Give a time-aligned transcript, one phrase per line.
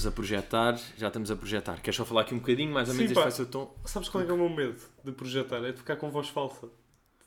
[0.00, 1.82] Estamos a projetar, já estamos a projetar.
[1.82, 3.22] Queres só falar aqui um bocadinho, mais ou menos Sim, este pá.
[3.24, 3.76] vai ser o tom?
[3.84, 5.58] Sabes qual é, que é o meu medo de projetar?
[5.62, 6.70] É de ficar com voz falsa.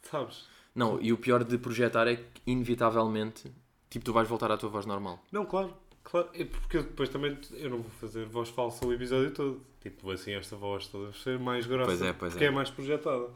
[0.02, 0.48] Sabes?
[0.73, 3.52] Não, e o pior de projetar é que, inevitavelmente,
[3.91, 5.23] tipo, tu vais voltar à tua voz normal.
[5.32, 5.72] Não, claro.
[6.04, 9.62] Claro, é porque eu depois também eu não vou fazer voz falsa o episódio todo.
[9.80, 11.86] Tipo, assim, esta voz toda vai ser mais grossa.
[11.86, 12.48] Pois é, pois porque é.
[12.48, 12.52] é.
[12.52, 13.28] mais projetada.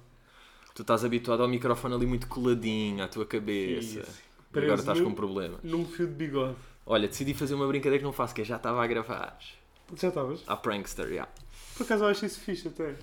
[0.73, 3.99] Tu estás habituado ao microfone ali muito coladinho à tua cabeça.
[3.99, 4.23] Isso.
[4.51, 5.59] Agora estás no- com um problema.
[5.61, 6.55] Num fio de bigode.
[6.89, 9.37] Olha, decidi fazer uma brincadeira que não faço, que é já estava a gravar.
[9.95, 10.41] Já estavas?
[10.47, 11.27] À prankster, já.
[11.75, 12.95] Por acaso eu acho isso fixe até.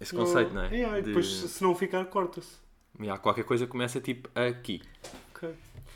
[0.00, 0.74] Esse conceito, não é?
[0.74, 2.56] Yeah, e De- depois, se não ficar, corta-se.
[3.00, 4.82] Já, qualquer coisa começa tipo aqui.
[5.34, 5.48] Ok.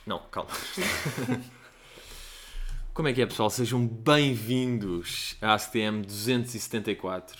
[0.06, 0.50] Não, calma.
[2.94, 3.50] Como é que é, pessoal?
[3.50, 7.36] Sejam bem-vindos à ACTM 274.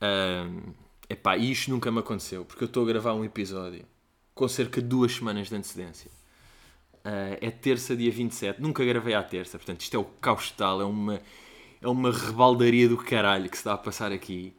[0.00, 0.72] Ahm,
[1.08, 3.84] epá, isto nunca me aconteceu, porque eu estou a gravar um episódio
[4.34, 6.10] com cerca de duas semanas de antecedência.
[7.04, 8.60] Ah, é terça, dia 27.
[8.60, 11.20] Nunca gravei à terça, portanto, isto é o caos total, é uma,
[11.80, 14.54] é uma rebaldaria do caralho que se dá a passar aqui.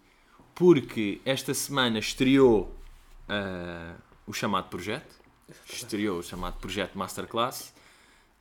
[0.53, 2.75] Porque esta semana estreou
[3.29, 3.95] ah,
[4.27, 5.15] o chamado projeto,
[5.65, 7.73] estreou o chamado projeto Masterclass,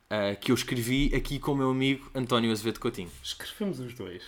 [0.09, 3.11] ah, que eu escrevi aqui com o meu amigo António Azevedo Coutinho.
[3.23, 4.23] Escrevemos os dois.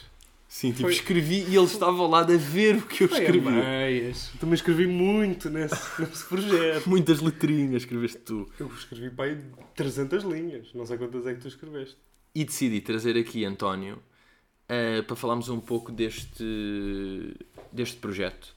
[0.55, 3.19] Sim, tipo, Foi- escrevi e ele estava ao lado a ver o que eu Foi
[3.19, 3.49] escrevi.
[3.49, 4.31] meias.
[4.39, 6.89] Também escrevi muito nesse, nesse projeto.
[6.89, 8.49] Muitas letrinhas escreveste tu.
[8.57, 9.37] Eu escrevi para aí
[9.75, 10.73] 300 linhas.
[10.73, 11.97] Não sei quantas é que tu escreveste.
[12.33, 14.01] E decidi trazer aqui António
[14.69, 17.35] ah, para falarmos um pouco deste,
[17.69, 18.55] deste projeto.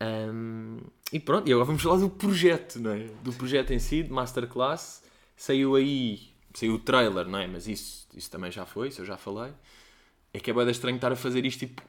[0.00, 0.78] Ahm,
[1.12, 3.06] e pronto, e agora vamos falar do projeto, não é?
[3.22, 5.02] Do projeto em si, de Masterclass.
[5.36, 6.20] Saiu aí,
[6.54, 7.46] saiu o trailer, não é?
[7.46, 9.52] Mas isso, isso também já foi, isso eu já falei.
[10.36, 11.82] É que é bem estranho estar a fazer isto tipo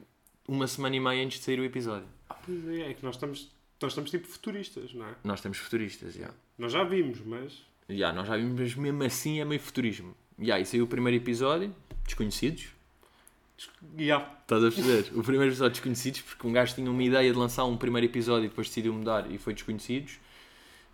[0.47, 2.07] uma semana e meia antes de sair o episódio.
[2.29, 5.15] Ah, pois é, é que nós estamos, nós estamos tipo futuristas, não é?
[5.21, 6.31] Nós temos futuristas, já.
[6.57, 7.61] Nós já vimos, mas.
[7.89, 10.15] Já, nós já vimos, mas mesmo assim é meio futurismo.
[10.39, 11.75] Já, e saiu o primeiro episódio,
[12.05, 12.67] Desconhecidos.
[13.97, 14.19] Já.
[14.43, 15.19] Estás a perceber?
[15.19, 18.45] O primeiro episódio Desconhecidos, porque um gajo tinha uma ideia de lançar um primeiro episódio
[18.45, 20.21] e depois decidiu mudar e foi Desconhecidos.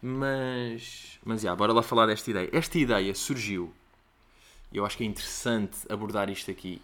[0.01, 2.49] Mas, mas já, bora lá falar desta ideia.
[2.51, 3.71] Esta ideia surgiu,
[4.71, 6.81] e eu acho que é interessante abordar isto aqui.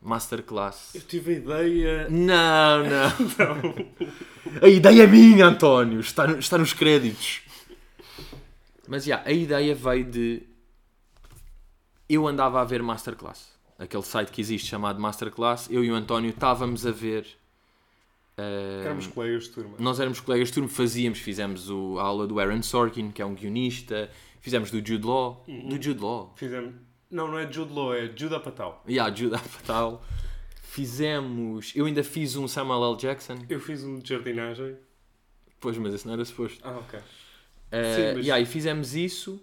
[0.00, 0.94] Masterclass.
[0.94, 2.08] Eu tive a ideia.
[2.08, 4.62] Não, não.
[4.62, 6.00] A ideia é minha, António.
[6.00, 7.40] Está, no- está nos créditos.
[8.88, 10.42] Mas já, a ideia veio de.
[12.08, 13.48] Eu andava a ver Masterclass.
[13.78, 15.68] Aquele site que existe chamado Masterclass.
[15.70, 17.26] Eu e o António estávamos a ver.
[18.38, 19.76] eh, Éramos colegas de turma.
[19.78, 23.26] nós éramos colegas de turma, fazíamos, fizemos o- a aula do Aaron Sorkin, que é
[23.26, 24.08] um guionista,
[24.40, 25.44] fizemos do Jude Law.
[25.48, 25.68] Uhum.
[25.68, 26.32] Do Jude Law.
[26.36, 26.74] Fizemos.
[27.10, 28.82] Não, não é Jude Law, é Jude Apatow.
[28.88, 30.02] Yeah, Jude Apatow.
[30.62, 31.72] Fizemos.
[31.74, 32.96] Eu ainda fiz um Samuel L.
[32.98, 33.38] Jackson.
[33.48, 34.76] Eu fiz um de jardinagem.
[35.60, 36.58] Pois, mas esse não era suposto.
[36.62, 36.98] Ah, ok.
[36.98, 39.42] Uh, Sim, mas- yeah, e fizemos isso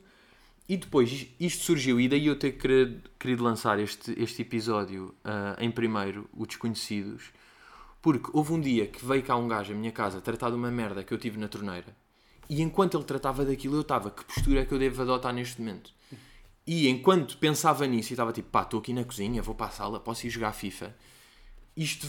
[0.69, 5.13] e depois is- isto surgiu e daí eu ter querido, querido lançar este, este episódio
[5.25, 7.23] uh, em primeiro, o Desconhecidos,
[8.01, 10.71] porque houve um dia que veio cá um gajo à minha casa tratar de uma
[10.71, 11.93] merda que eu tive na torneira
[12.49, 15.59] e enquanto ele tratava daquilo eu estava, que postura é que eu devo adotar neste
[15.59, 15.91] momento?
[16.65, 19.69] E enquanto pensava nisso e estava tipo, pá, estou aqui na cozinha, vou para a
[19.69, 20.95] sala, posso ir jogar FIFA,
[21.75, 22.07] isto,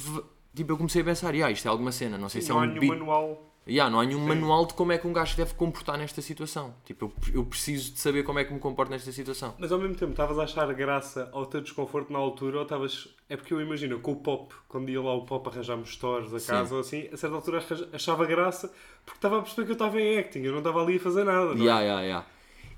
[0.55, 2.61] tipo, eu comecei a pensar, ah, isto é alguma cena, não sei se é não
[2.61, 3.51] um há nenhum manual.
[3.67, 4.27] Yeah, não há nenhum Sim.
[4.29, 6.75] manual de como é que um gajo deve comportar nesta situação.
[6.85, 9.55] Tipo, eu, eu preciso de saber como é que me comporto nesta situação.
[9.59, 13.09] Mas ao mesmo tempo, estavas a achar graça ao teu desconforto na altura ou estavas.
[13.27, 16.39] É porque eu imagino, com o pop, quando ia lá o pop arranjar-me stores a
[16.39, 16.47] Sim.
[16.49, 18.69] casa ou assim, a certa altura ach- achava graça
[19.03, 21.25] porque estava a perceber que eu estava em acting, eu não estava ali a fazer
[21.25, 21.47] nada.
[21.47, 21.65] não é?
[21.65, 22.27] Yeah, yeah, yeah.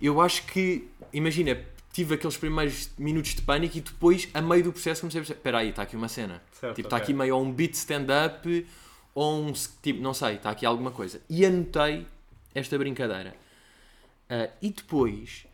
[0.00, 1.58] Eu acho que, imagina,
[1.92, 5.38] tive aqueles primeiros minutos de pânico e depois, a meio do processo, comecei a perceber:
[5.38, 6.42] espera aí, está aqui uma cena.
[6.52, 7.04] Certo, tipo, está ok.
[7.04, 8.66] aqui meio um beat stand-up
[9.14, 9.52] ou um.
[9.82, 11.20] Tipo, não sei, está aqui alguma coisa.
[11.28, 12.06] E anotei
[12.54, 13.34] esta brincadeira.
[14.28, 15.46] Ah, e depois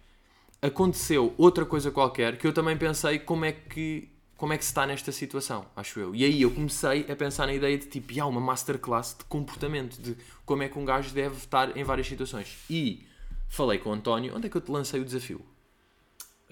[0.60, 4.70] aconteceu outra coisa qualquer que eu também pensei como é que como é que se
[4.70, 6.16] está nesta situação, acho eu.
[6.16, 9.96] E aí eu comecei a pensar na ideia de tipo, há uma masterclass de comportamento,
[10.02, 12.58] de como é que um gajo deve estar em várias situações.
[12.68, 13.06] E
[13.48, 15.40] falei com o António, onde é que eu te lancei o desafio?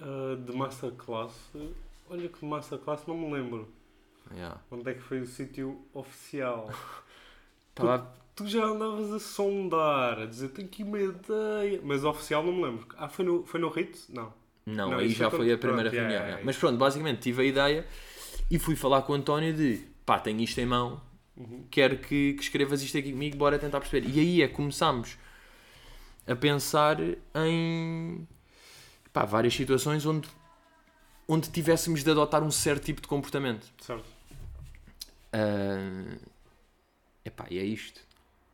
[0.01, 1.33] Ah, de Masterclass.
[2.09, 3.69] Olha que Masterclass não me lembro.
[4.33, 4.59] Yeah.
[4.71, 6.69] Onde é que foi o sítio oficial?
[7.75, 11.81] Tava- Tu já andavas a sondar, a dizer tenho aqui uma ideia.
[11.83, 12.87] Mas oficial não me lembro.
[12.97, 14.05] Ah, foi no, foi no RIT?
[14.09, 14.33] Não.
[14.65, 16.11] Não, Não, aí já foi foi a primeira pronto, reunião.
[16.11, 16.27] yeah.
[16.27, 16.45] yeah.
[16.45, 17.85] Mas pronto, basicamente tive a ideia
[18.49, 21.01] e fui falar com o António de pá, tenho isto em mão,
[21.35, 21.65] Uhum.
[21.71, 24.07] quero que, que escrevas isto aqui comigo, bora tentar perceber.
[24.09, 25.17] E aí é que começámos
[26.27, 26.97] a pensar
[27.35, 28.27] em
[29.13, 30.27] pá, várias situações onde,
[31.27, 33.67] onde tivéssemos de adotar um certo tipo de comportamento.
[33.81, 34.05] Certo.
[35.33, 36.15] Ah,
[37.25, 38.01] epá, e é isto.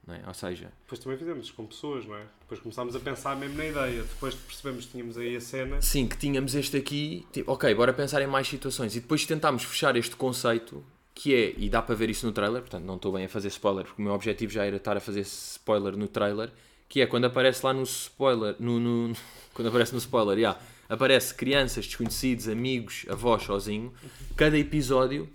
[0.06, 0.22] Não é?
[0.26, 2.24] Ou seja, Depois também fizemos com pessoas, não é?
[2.40, 4.04] Depois começámos a pensar mesmo na ideia.
[4.04, 5.82] Depois percebemos que tínhamos aí a cena.
[5.82, 8.96] sim, que tínhamos este aqui, tipo, ok, bora pensar em mais situações.
[8.96, 10.82] E depois tentámos fechar este conceito,
[11.14, 13.50] que é, e dá para ver isso no trailer, portanto não estou bem a fazer
[13.50, 16.54] spoiler, porque o meu objetivo já era estar a fazer spoiler no trailer,
[16.90, 19.14] que é quando aparece lá no spoiler, no, no-
[19.54, 23.94] quando aparece no spoiler, yeah, aparece crianças, desconhecidos, amigos, avós sozinho,
[24.36, 25.30] cada episódio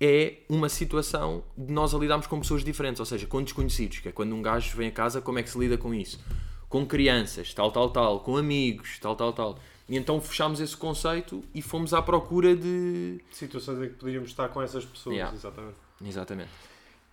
[0.00, 4.08] é uma situação de nós a lidarmos com pessoas diferentes, ou seja, com desconhecidos, que
[4.08, 6.20] é quando um gajo vem a casa, como é que se lida com isso?
[6.68, 9.58] Com crianças, tal, tal, tal, com amigos, tal, tal, tal.
[9.88, 13.20] E então fechámos esse conceito e fomos à procura de.
[13.30, 15.34] Situações em que podíamos estar com essas pessoas, Yeah.
[15.34, 15.76] exatamente.
[16.04, 16.50] Exatamente.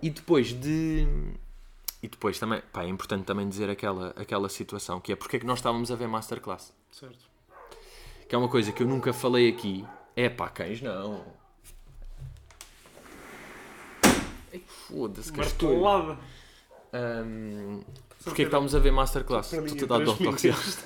[0.01, 1.07] E depois de.
[2.03, 5.39] E depois também, pá, é importante também dizer aquela, aquela situação, que é porque é
[5.39, 6.73] que nós estávamos a ver Masterclass.
[6.91, 7.25] Certo.
[8.27, 9.87] Que é uma coisa que eu nunca falei aqui.
[10.13, 11.23] É pá, cães não.
[14.67, 15.37] Foda-se, que.
[15.37, 16.19] Martelada.
[16.93, 17.81] Um,
[18.21, 19.47] porque é que estávamos a ver Masterclass?
[19.47, 20.43] Para mim, dar três dor minutos.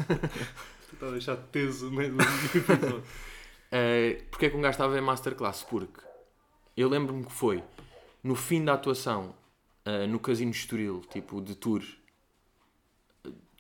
[0.88, 2.98] Tu está a deixar teso no meio do episódio.
[3.00, 5.64] Uh, porque é que um gajo estava a ver Masterclass?
[5.64, 6.00] Porque
[6.76, 7.64] eu lembro-me que foi
[8.24, 9.36] no fim da atuação
[9.88, 11.82] uh, no Casino de Estoril, tipo de tour,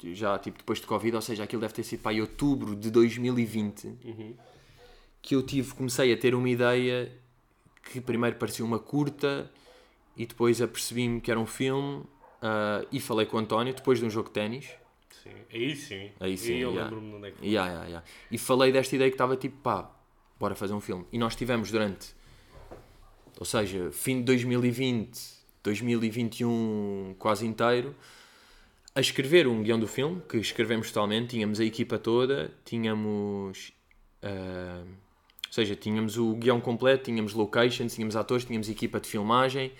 [0.03, 3.85] já tipo depois de Covid, ou seja, aquilo deve ter sido para outubro de 2020,
[3.87, 4.35] Uhum.
[5.21, 7.11] que eu tive, comecei a ter uma ideia
[7.91, 9.49] que primeiro parecia uma curta
[10.15, 14.05] e depois apercebi-me que era um filme uh, e falei com o António depois de
[14.05, 14.69] um jogo de ténis.
[15.23, 15.31] Sim.
[15.51, 16.11] Aí sim.
[16.19, 16.83] Aí sim, eu yeah.
[16.83, 17.47] lembro-me de onde é que foi.
[17.47, 18.07] Yeah, yeah, yeah.
[18.31, 19.91] E falei desta ideia que estava tipo, pá,
[20.39, 21.05] bora fazer um filme.
[21.11, 22.13] E nós tivemos durante,
[23.39, 25.36] ou seja, fim de 2020,
[25.67, 27.95] 2021 quase inteiro,
[28.95, 31.29] a escrever um guião do filme, que escrevemos totalmente.
[31.31, 33.71] Tínhamos a equipa toda, tínhamos.
[34.23, 34.83] ah,
[35.47, 39.71] ou seja, tínhamos o guião completo, tínhamos locations, tínhamos atores, tínhamos equipa de filmagem,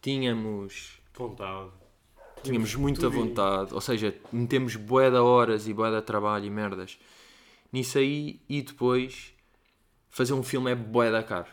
[0.00, 1.70] tínhamos Vontade.
[2.42, 6.46] Tínhamos muita tudo em- vontade, ou seja, metemos bué de horas e bué de trabalho
[6.46, 6.98] e merdas
[7.70, 9.34] nisso aí e depois
[10.08, 11.48] fazer um filme é bué da caro.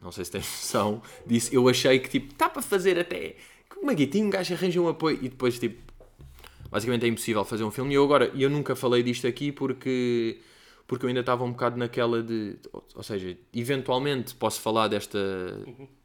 [0.00, 1.50] Não sei se tens noção disso.
[1.52, 3.36] Eu achei que tipo, está para fazer até.
[3.68, 4.22] Como é que é?
[4.22, 5.80] Um gajo arranja um apoio e depois tipo.
[6.70, 7.92] Basicamente é impossível fazer um filme.
[7.92, 10.38] E eu agora, eu nunca falei disto aqui porque.
[10.86, 12.56] Porque eu ainda estava um bocado naquela de.
[12.94, 15.18] Ou seja, eventualmente posso falar desta,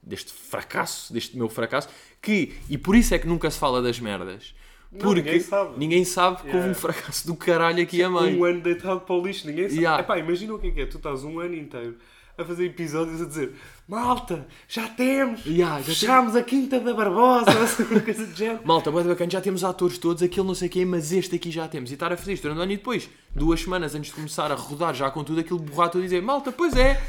[0.01, 1.87] deste fracasso, deste meu fracasso,
[2.21, 2.53] que.
[2.69, 4.55] E por isso é que nunca se fala das merdas.
[4.91, 5.73] Não, Porque ninguém sabe.
[5.79, 6.71] ninguém sabe que houve Yeah.
[6.71, 8.39] um fracasso do caralho aqui a meio.
[8.39, 9.79] Um ano deitado para o lixo, ninguém sabe.
[9.81, 10.03] Yeah.
[10.03, 10.85] Epá, imagina o que é que é.
[10.85, 11.95] Tu estás um ano inteiro
[12.41, 13.53] a fazer episódios a dizer
[13.87, 15.45] Malta, já temos!
[15.45, 17.51] Yeah, já Fechámos a Quinta da Barbosa!
[17.91, 18.61] uma coisa de género.
[18.63, 21.51] Malta, bué de bacana, já temos atores todos, aquele não sei quem, mas este aqui
[21.51, 21.91] já temos.
[21.91, 24.51] E estar a fazer isto durante o ano e depois, duas semanas antes de começar
[24.51, 27.01] a rodar já com tudo aquilo borrado e dizer, malta, pois é,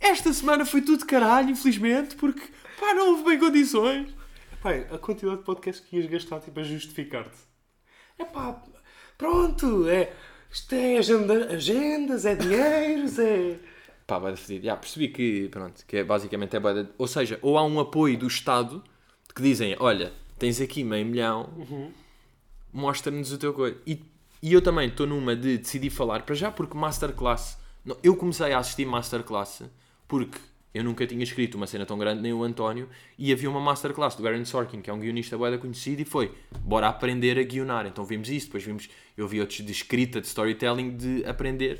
[0.00, 2.42] esta semana foi tudo de caralho, infelizmente, porque
[2.78, 4.08] pá, não houve bem condições.
[4.52, 7.36] Epá, a quantidade de podcasts que ias gastar tipo, a justificar-te.
[8.18, 8.62] Epá,
[9.16, 10.12] pronto, é.
[10.50, 13.58] Isto é agenda, agendas, é dinheiros, é.
[14.08, 14.64] Pá, vai fedido.
[14.64, 18.16] Já percebi que, pronto, que é, basicamente é de- Ou seja, ou há um apoio
[18.16, 18.82] do Estado
[19.34, 21.50] que dizem, olha, tens aqui meio milhão,
[22.72, 23.76] mostra-nos o teu coisa.
[23.86, 24.02] E,
[24.42, 28.50] e eu também estou numa de decidir falar, para já porque Masterclass, não, eu comecei
[28.54, 29.64] a assistir Masterclass
[30.08, 30.38] porque
[30.72, 34.14] eu nunca tinha escrito uma cena tão grande, nem o António, e havia uma Masterclass
[34.14, 37.42] do Aaron Sorkin, que é um guionista bué da conhecido, e foi, bora aprender a
[37.42, 37.84] guionar.
[37.86, 41.78] Então vimos isso, depois vimos, eu vi outros de escrita, de storytelling, de aprender.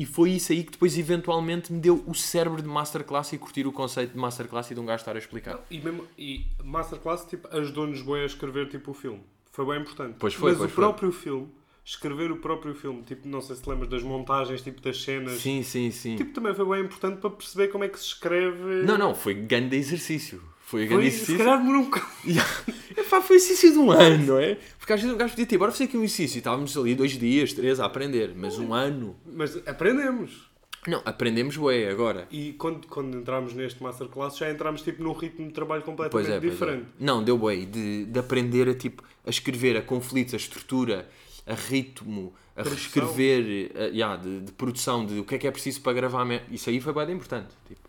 [0.00, 3.66] E foi isso aí que depois eventualmente me deu o cérebro de Masterclass e curtir
[3.66, 5.60] o conceito de Masterclass e de um gajo estar a explicar.
[5.70, 9.20] E, mesmo, e Masterclass tipo, ajudou-nos bem a escrever tipo, o filme.
[9.52, 10.16] Foi bem importante.
[10.18, 10.84] Pois foi, Mas pois o foi.
[10.84, 11.48] próprio filme,
[11.84, 15.38] escrever o próprio filme, tipo, não sei se te lembras das montagens, tipo, das cenas.
[15.38, 16.16] Sim, sim, sim.
[16.16, 18.82] Tipo, também foi bem importante para perceber como é que se escreve.
[18.86, 20.42] Não, não, foi grande exercício.
[20.70, 21.32] Foi grande Foi, exercício.
[21.36, 22.06] se calhar demorou um bocado.
[22.96, 24.56] Epá, foi exercício de um ano, não é?
[24.78, 26.36] Porque às vezes o gajo podia ter, bora fazer aqui um exercício.
[26.36, 28.32] E estávamos ali dois dias, três a aprender.
[28.36, 29.16] Mas um ano.
[29.26, 30.48] Mas aprendemos.
[30.86, 32.28] Não, aprendemos bué agora.
[32.30, 36.30] E quando, quando entramos neste Masterclass já entramos tipo num ritmo de trabalho Pois completamente
[36.36, 36.86] é, pois diferente.
[37.00, 37.04] é.
[37.04, 37.56] Não, deu bué.
[37.56, 41.08] De, de aprender a, tipo, a escrever, a conflitos, a estrutura,
[41.46, 42.78] a ritmo, a Produção.
[43.02, 46.24] reescrever, a, yeah, de, de produção, de o que é que é preciso para gravar.
[46.50, 47.48] Isso aí foi bem importante.
[47.66, 47.80] Tipo,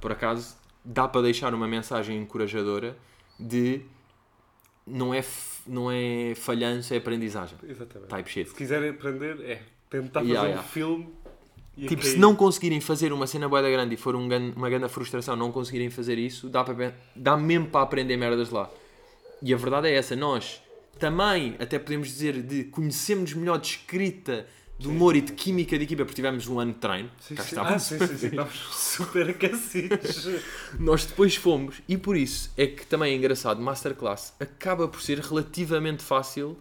[0.00, 0.54] por acaso,
[0.86, 2.96] dá para deixar uma mensagem encorajadora
[3.38, 3.82] de
[4.86, 5.24] não é,
[5.66, 7.58] não é falhança, é aprendizagem.
[7.68, 8.08] Exatamente.
[8.08, 8.48] Type shit.
[8.48, 10.68] Se quiserem aprender, é tentar fazer Yeah, um yeah.
[10.68, 11.08] filme
[11.76, 14.26] e Tipo, se não conseguirem fazer uma cena boeda grande e for um
[14.56, 18.70] uma grande frustração não conseguirem fazer isso, dá, para, dá mesmo para aprender merdas lá.
[19.42, 20.62] E a verdade é essa, nós
[20.98, 24.46] também até podemos dizer de conhecemos melhor de escrita,
[24.78, 27.08] de humor e de química de equipa, porque tivemos um ano de treino.
[27.08, 28.26] cá Ah, estávamos sim, sim, sim.
[28.26, 30.28] Estávamos super aquecidos.
[30.78, 35.18] Nós depois fomos, e por isso é que também é engraçado, Masterclass acaba por ser
[35.20, 36.58] relativamente fácil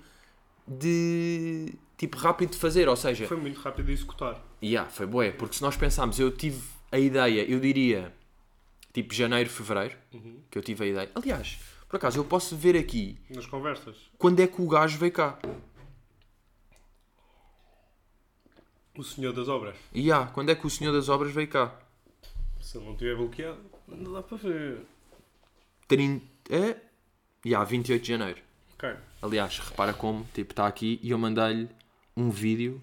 [0.67, 1.73] de.
[1.97, 2.87] tipo, rápido de fazer.
[2.87, 4.41] Ou seja, Foi muito rápido de executar.
[4.63, 8.13] yeah, foi boé, porque se nós pensarmos, eu tive a ideia, eu diria,
[8.93, 9.95] tipo, janeiro, fevereiro,
[10.49, 11.11] que eu tive a ideia.
[11.15, 11.57] Aliás,
[11.89, 13.95] por acaso, eu posso ver aqui Nas conversas.
[14.17, 15.37] quando é que o gajo veio cá.
[18.97, 19.75] O senhor das obras.
[19.93, 21.77] E há, quando é que o senhor das obras veio cá?
[22.61, 24.81] Se ele não tiver bloqueado, não dá para ver.
[25.87, 26.25] 30.
[26.49, 26.77] É?
[27.43, 28.41] E há 28 de janeiro.
[28.75, 28.89] Ok.
[29.21, 31.69] Aliás, repara como, tipo, está aqui e eu mandei-lhe
[32.15, 32.81] um vídeo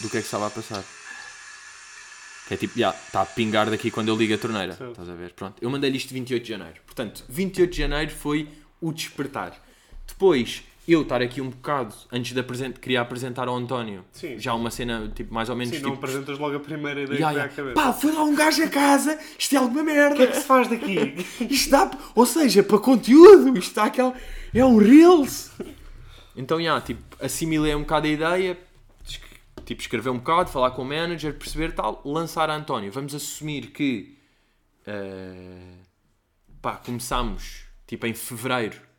[0.00, 0.84] do que é que estava a passar.
[2.48, 4.74] Que é tipo, já, está a pingar daqui quando eu ligo a torneira.
[4.74, 4.92] Certo.
[4.92, 5.32] Estás a ver?
[5.32, 5.62] Pronto.
[5.62, 6.80] Eu mandei-lhe isto 28 de janeiro.
[6.84, 8.48] Portanto, 28 de janeiro foi
[8.80, 9.60] o despertar.
[10.06, 12.78] Depois, eu estar aqui um bocado, antes de apresent...
[12.78, 14.38] queria apresentar ao António, Sim.
[14.38, 16.04] já uma cena, tipo, mais ou menos, Sim, não tipo...
[16.04, 17.74] apresentas logo a primeira ideia Ya, que cabeça.
[17.74, 20.14] Pá, foi lá um gajo a casa, isto é alguma merda.
[20.14, 21.14] O que é que se faz daqui?
[21.48, 24.14] Isto dá, ou seja, para conteúdo, isto está aquela,
[24.52, 25.50] é um Reels.
[26.34, 28.58] Então, já, tipo, assimilei um bocado a ideia,
[29.64, 32.90] tipo, escrever um bocado, falar com o manager, perceber tal, lançar a António.
[32.90, 34.16] Vamos assumir que,
[34.86, 35.74] eh,
[36.60, 38.89] pá, começámos, tipo, em fevereiro.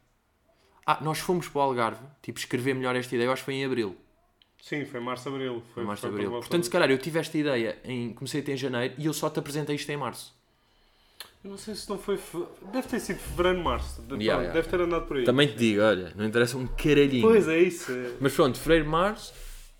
[0.86, 3.54] Ah, nós fomos para o Algarve, tipo, escrever melhor esta ideia, eu acho que foi
[3.56, 3.96] em abril.
[4.62, 5.64] Sim, foi março, abril.
[5.74, 6.30] Foi, Março, abril.
[6.32, 9.14] Portanto, se calhar eu tive esta ideia, em, comecei a ter em janeiro e eu
[9.14, 10.36] só te apresentei isto em março.
[11.44, 12.18] Eu não sei se não foi.
[12.18, 14.02] fe- Deve ter sido fevereiro, março.
[14.04, 14.52] Pronto, Ya, ya.
[14.52, 15.24] Deve ter andado por aí.
[15.24, 17.24] Também te digo, olha, não interessa um caralhinho.
[17.28, 17.92] Pois é, isso.
[17.92, 18.12] é.
[18.20, 19.34] Mas pronto, fevereiro, março,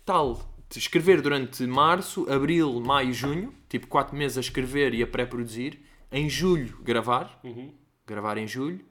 [0.04, 0.48] tal.
[0.74, 5.80] Escrever durante março, abril, maio, junho, tipo 4 meses a escrever e a pré-produzir.
[6.10, 7.38] Em julho, gravar.
[7.44, 7.72] Uhum.
[8.06, 8.84] Gravar em julho.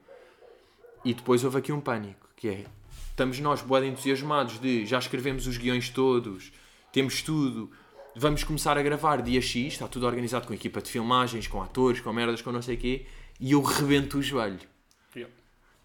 [1.04, 2.66] E depois houve aqui um pânico, que é...
[3.10, 6.50] Estamos nós, boada entusiasmados de já escrevemos os guiões todos,
[6.90, 7.70] temos tudo,
[8.16, 12.00] vamos começar a gravar dia X, está tudo organizado com equipa de filmagens, com atores,
[12.00, 13.06] com merdas, com não sei o quê,
[13.38, 14.60] e eu rebento o joelho
[15.14, 15.26] Ya.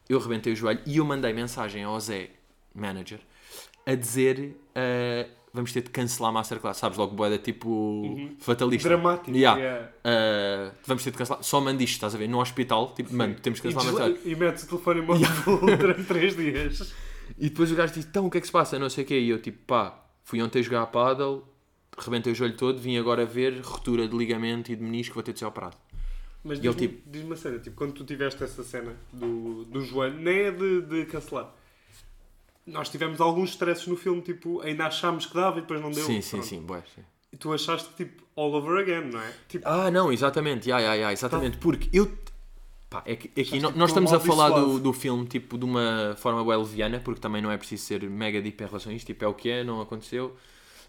[0.07, 2.29] eu rebentei o joelho e eu mandei mensagem ao Zé,
[2.73, 3.19] manager,
[3.85, 6.77] a dizer uh, vamos ter de cancelar a Masterclass.
[6.77, 8.89] Sabes, logo boeda tipo fatalista.
[8.89, 9.35] Dramático.
[9.35, 9.59] Yeah.
[9.61, 9.87] yeah.
[10.71, 11.43] Uh, vamos ter de cancelar.
[11.43, 12.27] Só mando isto, estás a ver?
[12.27, 14.25] No hospital, tipo, mano, temos de E, cancelar a Masterclass.
[14.31, 16.93] e metes o telefone em modo full durante 3 dias.
[17.37, 18.77] E depois o gajo disse, então o que é que se passa?
[18.79, 19.19] Não sei o quê.
[19.19, 21.43] E eu tipo, pá, fui ontem jogar a paddle,
[21.97, 25.33] rebentei o joelho todo, vim agora ver ruptura de ligamento e de menisco, vou ter
[25.33, 25.75] de ser operado.
[26.43, 30.15] Mas diz-me tipo- diz uma cena, tipo, quando tu tiveste essa cena do, do joelho,
[30.17, 31.53] nem é de, de cancelar.
[32.67, 36.05] Nós tivemos alguns stresses no filme, tipo, ainda achámos que dava e depois não deu.
[36.05, 36.45] sim, sim, Pronto.
[36.45, 37.01] sim, bué, sim.
[37.31, 39.31] E tu achaste tipo, all over again, não é?
[39.47, 42.11] Tipo, Ah, não, exatamente, ya, ya, ya, exatamente, porque eu.
[42.89, 45.65] Pá, é que, é que tipo, nós estamos a falar do, do filme tipo de
[45.65, 48.95] uma forma bem leviana, porque também não é preciso ser mega deep em relação a
[48.95, 50.35] isto, tipo, é o que é, não aconteceu.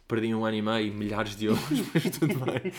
[0.07, 2.73] Perdi um ano e meio, milhares de euros, mas tudo bem.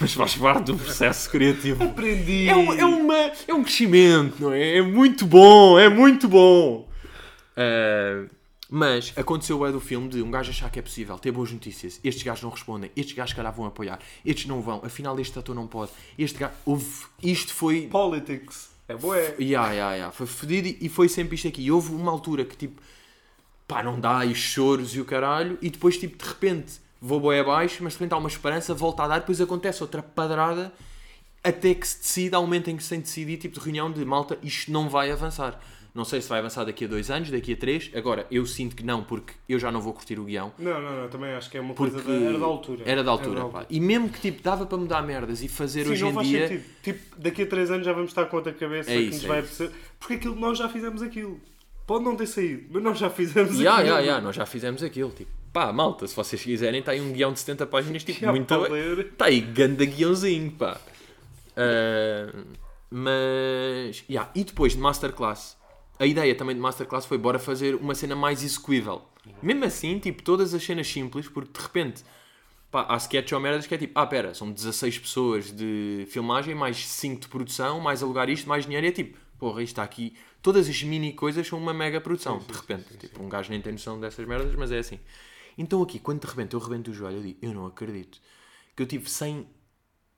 [0.00, 1.82] Mas faz parte do processo criativo.
[1.84, 2.48] aprendi!
[2.48, 3.16] É um, é, uma,
[3.48, 4.78] é um crescimento, não é?
[4.78, 6.88] É muito bom, é muito bom.
[7.56, 8.26] Ah,
[8.70, 12.00] mas aconteceu é do filme de um gajo achar que é possível ter boas notícias.
[12.02, 15.54] Estes gajos não respondem, estes gajos, calhar, vão apoiar, estes não vão, afinal, este ator
[15.54, 15.92] não pode.
[16.18, 16.54] Este gajo.
[16.64, 17.88] Houve, isto foi.
[17.88, 18.70] Politics.
[18.88, 19.34] É boé.
[19.40, 20.10] Ya, ya, ya.
[20.10, 21.62] Foi fodido e foi sempre isto aqui.
[21.62, 22.82] E houve uma altura que tipo,
[23.66, 27.20] pá, não dá, e os choros e o caralho, e depois, tipo, de repente vou
[27.20, 30.72] boi abaixo, mas de repente há uma esperança, volta a dar, depois acontece outra padrada,
[31.42, 33.60] até que se decida, há um momento em que se tem de decidir, tipo, de
[33.60, 35.60] reunião de malta, isto não vai avançar.
[35.94, 37.88] Não sei se vai avançar daqui a dois anos, daqui a três.
[37.94, 40.52] Agora, eu sinto que não, porque eu já não vou curtir o guião.
[40.58, 42.82] Não, não, não, também acho que é uma coisa da, era da altura.
[42.84, 43.64] Era da altura, pá.
[43.70, 46.26] E mesmo que tipo, dava para mudar merdas e fazer Sim, hoje não em faz
[46.26, 46.48] dia.
[46.48, 46.64] sentido.
[46.82, 49.24] Tipo, daqui a 3 anos já vamos estar com outra cabeça É que isso, nos
[49.24, 49.70] é vai isso.
[50.00, 51.40] Porque aquilo nós já fizemos aquilo.
[51.86, 53.88] Pode não ter saído, mas nós já fizemos Ya, aquilo.
[53.94, 55.10] ya, ya, nós já fizemos aquilo.
[55.10, 58.30] Tipo, pá, malta, se vocês quiserem, está aí um guião de 70 páginas, tipo, Já
[58.32, 58.52] muito.
[59.00, 60.80] Está aí, ganda guiãozinho, pá.
[61.56, 62.32] Ah,
[62.90, 64.04] mas.
[64.08, 65.56] ya, E depois de Masterclass,
[65.98, 69.02] a ideia também de Masterclass foi bora fazer uma cena mais execuível.
[69.42, 72.04] Mesmo assim, tipo, todas as cenas simples, porque de repente.
[72.70, 76.56] Pá, há sketch ou merdas que é tipo, ah, pera, são 16 pessoas de filmagem,
[76.56, 79.84] mais 5 de produção, mais alugar isto, mais dinheiro, e é tipo, porra, isto está
[79.84, 80.16] aqui.
[80.42, 82.96] Todas as mini coisas são uma mega produção, de repente.
[82.98, 84.98] tipo, um gajo nem tem noção dessas merdas, mas é assim.
[85.56, 88.20] Então aqui, quando de repente eu rebento o joelho, eu digo, eu não acredito.
[88.74, 89.46] Que eu tive 100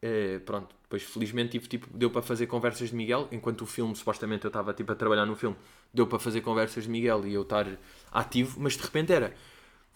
[0.02, 3.95] eh, pronto, depois felizmente tive, tipo, deu para fazer conversas de Miguel, enquanto o filme,
[3.97, 5.57] supostamente eu estava tipo, a trabalhar no filme,
[5.93, 7.66] deu para fazer conversas de Miguel e eu estar
[8.12, 9.35] ativo, mas de repente era,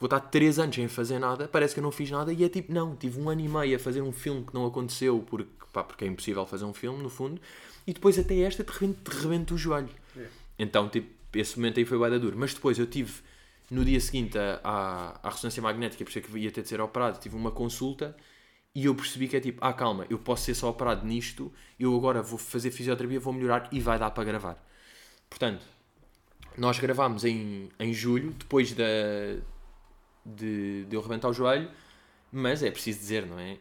[0.00, 2.48] vou estar 3 anos sem fazer nada, parece que eu não fiz nada e é
[2.48, 5.48] tipo, não, tive um ano e meio a fazer um filme que não aconteceu porque,
[5.72, 7.40] pá, porque é impossível fazer um filme, no fundo,
[7.86, 9.88] e depois até esta de repente te rebento o joelho.
[10.16, 10.26] É.
[10.58, 12.36] Então, tipo, esse momento aí foi bué da duro.
[12.36, 13.12] Mas depois eu tive,
[13.70, 16.68] no dia seguinte, a- à, à ressonância magnética, por isso é que ia ter de
[16.68, 18.16] ser operado, tive uma consulta
[18.74, 21.94] e eu percebi que é tipo, ah, calma, eu posso ser só operado nisto, eu
[21.96, 24.64] agora vou fazer fisioterapia, vou melhorar e vai dar para gravar.
[25.28, 25.64] Portanto,
[26.56, 28.84] nós gravámos em, em julho, depois da,
[30.24, 31.68] de, de eu rebentar o joelho,
[32.32, 33.56] mas é preciso dizer, não é?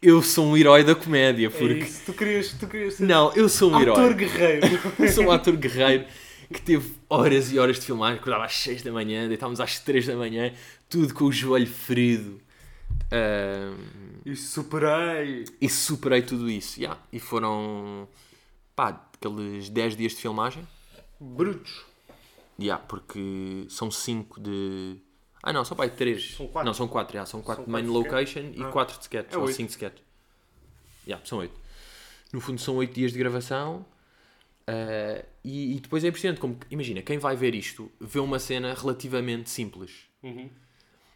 [0.00, 1.74] Eu sou um herói da comédia, É porque.
[1.80, 3.94] isso, tu querias, tu querias ser Não, eu sou um herói.
[3.94, 4.66] ator guerreiro.
[4.98, 6.06] Eu sou um ator guerreiro
[6.52, 10.06] que teve horas e horas de filmar, acordava às 6 da manhã, deitávamos às 3
[10.06, 10.52] da manhã,
[10.88, 12.40] tudo com o joelho ferido.
[13.10, 15.44] Ahm, e superei.
[15.60, 16.78] e superei tudo isso.
[16.80, 17.00] yeah.
[17.12, 18.08] E foram
[18.76, 20.66] pá, aqueles 10 dias de filmagem.
[21.20, 21.84] Brutos.
[22.60, 24.96] Yeah, porque são 5 de.
[25.42, 26.34] Ah não, são pá, 3.
[26.36, 26.66] São quatro.
[26.66, 28.58] Não, são 4, yeah, são 4 São de main location sketch?
[28.58, 28.68] e Ah.
[28.70, 29.56] 4 de sketch, É ou oito.
[29.56, 29.98] 5 de sketch.
[31.06, 31.54] Yeah, são 8.
[32.32, 33.86] No fundo são 8 dias de gravação.
[34.66, 38.74] ah, e, e depois é impressionante como, imagina, quem vai ver isto vê uma cena
[38.74, 39.92] relativamente simples.
[40.22, 40.50] Uhum.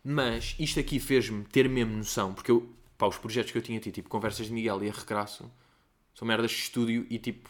[0.05, 2.69] Mas isto aqui fez-me ter mesmo noção, porque eu,
[2.99, 5.51] pá, os projetos que eu tinha tido, tipo Conversas de Miguel e a Recraço,
[6.15, 7.49] são merdas de estúdio e tipo,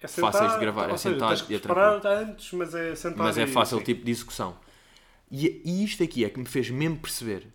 [0.00, 3.46] É Fáceis de gravar, é seja, sentar e é antes, mas é sentar mas é
[3.46, 3.84] fácil sim.
[3.84, 4.56] tipo de execução.
[5.30, 7.46] E, e isto aqui é que me fez mesmo perceber,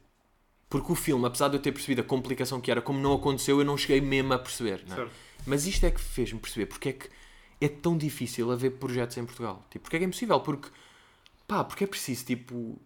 [0.69, 3.59] porque o filme, apesar de eu ter percebido a complicação que era, como não aconteceu,
[3.59, 4.83] eu não cheguei mesmo a perceber.
[4.89, 5.07] é?
[5.45, 7.09] Mas isto é que fez-me perceber porque é que
[7.59, 9.65] é tão difícil haver projetos em Portugal.
[9.69, 10.39] Tipo, porque é que é impossível?
[10.39, 10.69] Porque,
[11.47, 12.79] pá, porque é preciso, tipo,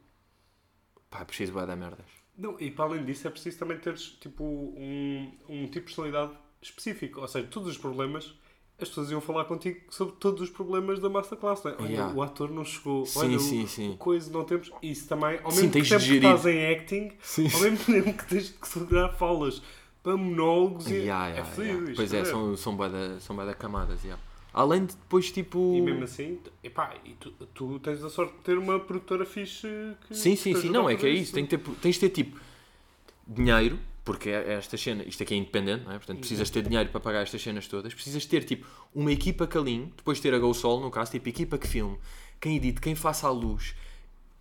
[1.12, 2.06] pá, é preciso bué da merdas.
[2.38, 6.32] Não, e para além disso é preciso também teres tipo, um, um tipo de personalidade
[6.62, 7.22] específico.
[7.22, 8.34] Ou seja, todos os problemas,
[8.80, 11.64] as pessoas iam falar contigo sobre todos os problemas da masterclass.
[11.64, 11.76] Não é?
[11.78, 12.16] Olha, Yeah.
[12.16, 13.06] o ator não chegou.
[13.06, 13.96] Sim, olha, sim, o, sim.
[14.00, 14.72] coisa não temos.
[14.82, 18.14] Isso também, ao Sim, mesmo de tempo que estás em acting, Sim, ao mesmo tempo
[18.18, 19.62] que tens de segurar falas
[20.02, 21.84] para monólogos e Yeah, é yeah, yeah.
[21.84, 24.20] isto, Pois é, não são, são bué da, são bué da camadas, yeah.
[24.54, 25.76] Além de depois, tipo...
[25.76, 29.68] E mesmo assim, epá, e tu, tu tens a sorte de ter uma produtora fixe
[30.08, 30.16] que.
[30.16, 31.34] Sim, sim, sim, não, é que é isso.
[31.34, 32.38] Tem que ter, tens de ter tipo
[33.26, 35.98] dinheiro, porque é esta cena, isto aqui é independente, não é?
[35.98, 37.94] Portanto, precisas ter dinheiro para pagar estas cenas todas.
[37.94, 41.30] Precisas ter tipo uma equipa que alinhe, depois ter a Go Sol, no caso, tipo
[41.30, 41.98] equipa que filme,
[42.40, 43.74] quem edite, quem faça a luz,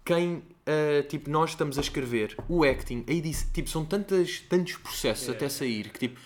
[0.05, 4.77] quem ah, tipo nós estamos a escrever, o acting, a edição, tipo, são tantas, tantos
[4.77, 5.33] processos É.
[5.33, 6.20] até sair que tipo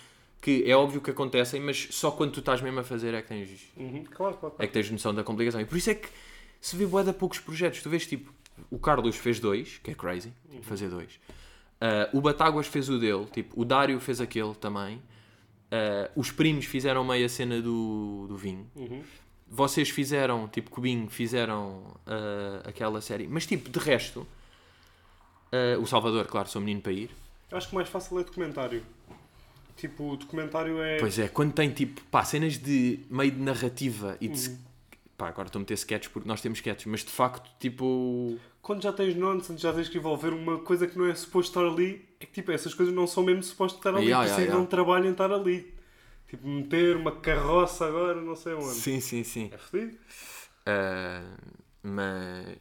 [0.45, 3.29] que é óbvio que acontecem, mas só quando tu estás mesmo a fazer é que
[3.29, 4.53] tens Uhum, claro, claro.
[4.59, 5.59] é que tens noção da complicação.
[5.59, 6.07] E por isso é que
[6.61, 7.81] se vê bué de poucos projetos.
[7.81, 8.31] Tu vês tipo,
[8.69, 11.19] o Carlos fez dois, que é crazy, tipo, fazer dois.
[11.81, 15.01] Ah, o Batáguas fez o dele, tipo, o Dário fez aquele também.
[15.71, 18.69] Ah, os primos fizeram meia cena do, do vinho.
[18.75, 19.01] Uhum.
[19.47, 23.27] Vocês fizeram, tipo, Cubinho, fizeram ah, aquela série.
[23.27, 24.27] Mas tipo, de resto,
[25.81, 27.09] o Salvador, claro, sou menino para ir.
[27.51, 28.83] Acho que mais fácil é documentário.
[29.75, 30.97] Tipo, o documentário é.
[30.97, 34.49] Pois é, quando tem tipo, pá, cenas de meio de narrativa e de.
[34.49, 34.57] Uhum.
[35.17, 38.37] Pá, agora estou a meter sketches porque nós temos sketches, mas de facto, tipo.
[38.61, 41.71] Quando já tens nonsense, já tens que envolver uma coisa que não é suposto estar
[41.71, 44.41] ali, é que tipo, essas coisas não são mesmo supostas estar ali, Yeah, por isso
[44.41, 44.59] yeah, é yeah.
[44.59, 45.73] não trabalham estar ali.
[46.27, 48.73] Tipo, meter uma carroça agora, não sei onde.
[48.73, 49.49] Sim, sim, sim.
[49.53, 49.97] É fodido?
[50.65, 51.37] Ah,
[51.83, 52.57] mas.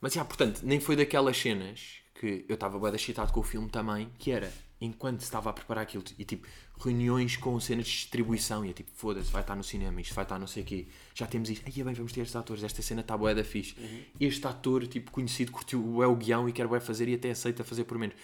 [0.00, 3.68] Mas, já, portanto, nem foi daquelas cenas que eu estava bem excitado com o filme
[3.68, 6.46] também, que era enquanto estava a preparar aquilo e tipo
[6.78, 10.24] reuniões com cenas de distribuição e é tipo foda-se, vai estar no cinema, isto vai
[10.24, 12.82] estar não sei o quê, já temos isto, aí bem, vamos ter estes atores, esta
[12.82, 13.74] cena está bué da fixe.
[14.20, 17.64] Este ator, tipo, conhecido, curtiu bué o guião e quer bué fazer e até aceita
[17.64, 18.14] fazer por menos.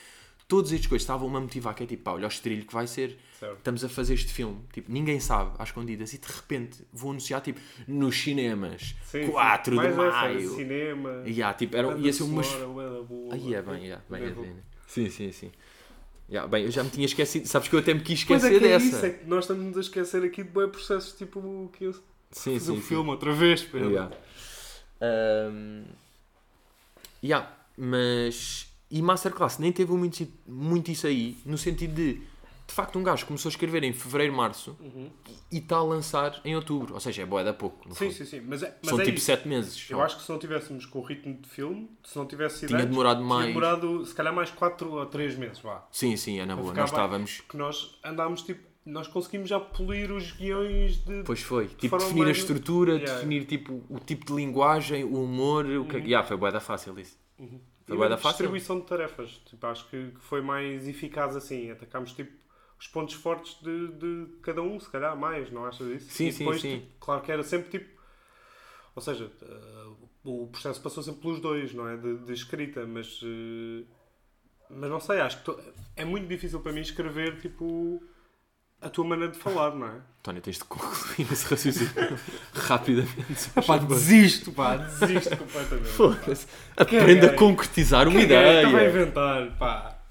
[0.47, 2.87] Todas estas coisas estavam-me a motivar, que é tipo, pá, olha o estrilho que vai
[2.87, 3.57] ser, Certo.
[3.57, 7.41] estamos a fazer este filme, tipo, ninguém sabe, às escondidas, e de repente vou anunciar,
[7.41, 9.81] tipo, nos cinemas, Sim, 4 sim.
[9.81, 10.55] de Mais maio.
[10.57, 11.23] cinema.
[11.25, 12.49] E, yeah, tipo, era, ia ser umas.
[12.53, 13.33] boa.
[13.33, 14.57] Aí é bem, yeah, bem, é Bem bem.
[14.87, 15.51] Sim, sim, sim.
[16.33, 17.47] Yeah, bem, eu já me tinha esquecido.
[17.47, 18.97] Sabes que eu até me quis Pois esquecer é que é dessa.
[18.97, 21.93] isso, é que nós estamos a esquecer aqui de bons processos, tipo, que eu
[22.31, 22.81] Sim, sim, o sim.
[22.81, 23.91] filme outra vez, Pedro.
[23.91, 24.17] Yeah.
[25.03, 25.85] Um,
[27.23, 28.67] yeah, mas.
[28.91, 32.23] E Masterclass nem teve muito, muito isso aí, no sentido de.
[32.67, 35.11] De facto, um gajo começou a escrever em fevereiro, março Uhum.
[35.51, 36.95] e está a lançar em outubro.
[36.95, 37.93] Ou seja, é boa da pouco.
[37.95, 38.41] Sim, sim, sim.
[38.41, 39.27] Mas é, mas São é tipo isso.
[39.27, 39.91] 7 meses.
[39.91, 40.05] Eu só.
[40.05, 42.87] acho que se não tivéssemos com o ritmo de filme, se não tivesse sido Tinha
[42.87, 43.47] demorado tinha mais.
[43.49, 45.87] demorado se calhar mais 4 ou 3 meses, vá.
[45.91, 46.73] Sim, sim, é na boa.
[46.73, 47.41] Nós estávamos.
[47.49, 51.23] Que nós andámos tipo, nós conseguimos já polir os guiões de.
[51.25, 51.67] Pois foi.
[51.69, 53.15] Tipo, forma definir a estrutura, Yeah.
[53.15, 55.67] definir tipo, o tipo de linguagem, o humor.
[55.67, 55.99] O que...
[55.99, 57.19] yeah, foi boa fácil isso.
[57.39, 57.61] Uhum.
[57.87, 58.29] Foi mesmo fácil.
[58.31, 59.41] distribuição de tarefas.
[59.45, 61.71] Tipo, acho que foi mais eficaz assim.
[61.71, 62.33] Atacámos tipo
[62.83, 66.11] os pontos fortes de, de cada um, se calhar mais, não achas isso?
[66.11, 66.81] Sim, e sim, depois, sim.
[66.81, 68.03] tipo, claro que era sempre tipo.
[68.97, 69.87] Ou seja, eh,
[70.25, 71.97] o processo passou sempre pelos dois, não é?
[71.97, 73.21] De, de escrita, mas.
[73.23, 73.85] eh,
[74.69, 75.61] mas não sei, acho que to-
[75.97, 78.03] é muito difícil para mim escrever tipo.
[78.81, 80.01] a tua maneira de falar, não é?
[80.19, 82.19] António, tens de concluir esse raciocínio
[82.53, 83.49] rapidamente.
[83.65, 85.89] Pá, desisto, pá, desisto completamente.
[85.89, 86.47] Foda-se.
[86.77, 87.37] Aprenda a Caguei.
[87.39, 88.57] concretizar uma Caguei, ideia.
[88.67, 90.02] Estava a inventar, pá.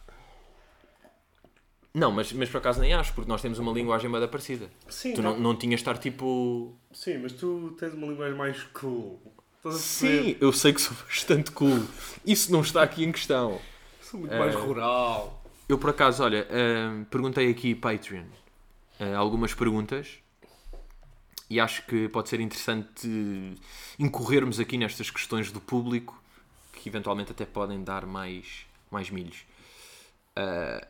[1.93, 4.69] Não, mas, mas por acaso nem acho, porque nós temos uma linguagem bem parecida.
[4.89, 6.73] Sim, Tu não, não tinhas de estar tipo.
[6.93, 9.19] sim, mas tu tens uma linguagem mais cool.
[9.57, 10.23] Estás a perceber?
[10.23, 11.85] Sim, eu sei que sou bastante cool.
[12.25, 13.59] Isso não está aqui em questão.
[14.01, 15.43] Sou muito mais Eh, rural.
[15.67, 18.23] Eu por acaso, olha, hum, perguntei aqui Patreon
[18.99, 20.19] hum, algumas perguntas
[21.49, 23.07] e acho que pode ser interessante
[23.99, 26.21] incorrermos aqui nestas questões do público
[26.73, 29.43] que eventualmente até podem dar mais, mais milhos.
[30.35, 30.87] Ah,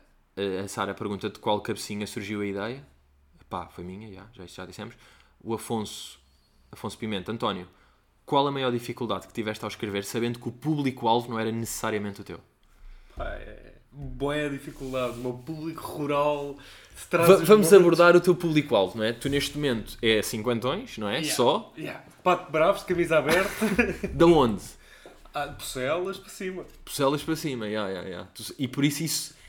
[0.64, 2.86] a Sara pergunta de qual cabecinha surgiu a ideia.
[3.48, 4.94] Pá, foi minha, já, já, já dissemos.
[5.42, 6.18] O Afonso,
[6.70, 7.68] Afonso Pimenta, António,
[8.24, 12.20] qual a maior dificuldade que tiveste ao escrever sabendo que o público-alvo não era necessariamente
[12.20, 12.40] o teu?
[13.16, 15.18] Pá, é boa dificuldade.
[15.18, 16.56] O meu público rural
[16.96, 19.12] se traz Va- os vamos momentos- abordar o teu público-alvo, não é?
[19.12, 21.16] Tu neste momento é cinquentões, não é?
[21.18, 21.34] Yeah.
[21.34, 21.72] Só.
[21.76, 22.02] Yeah.
[22.22, 23.50] Pato bravos, de camisa aberta,
[24.14, 24.62] Da onde?
[25.34, 26.64] ah, de Pucelas para cima.
[26.84, 28.30] Pucelas para cima, yeah, yeah, yeah.
[28.58, 29.41] E por isso isso.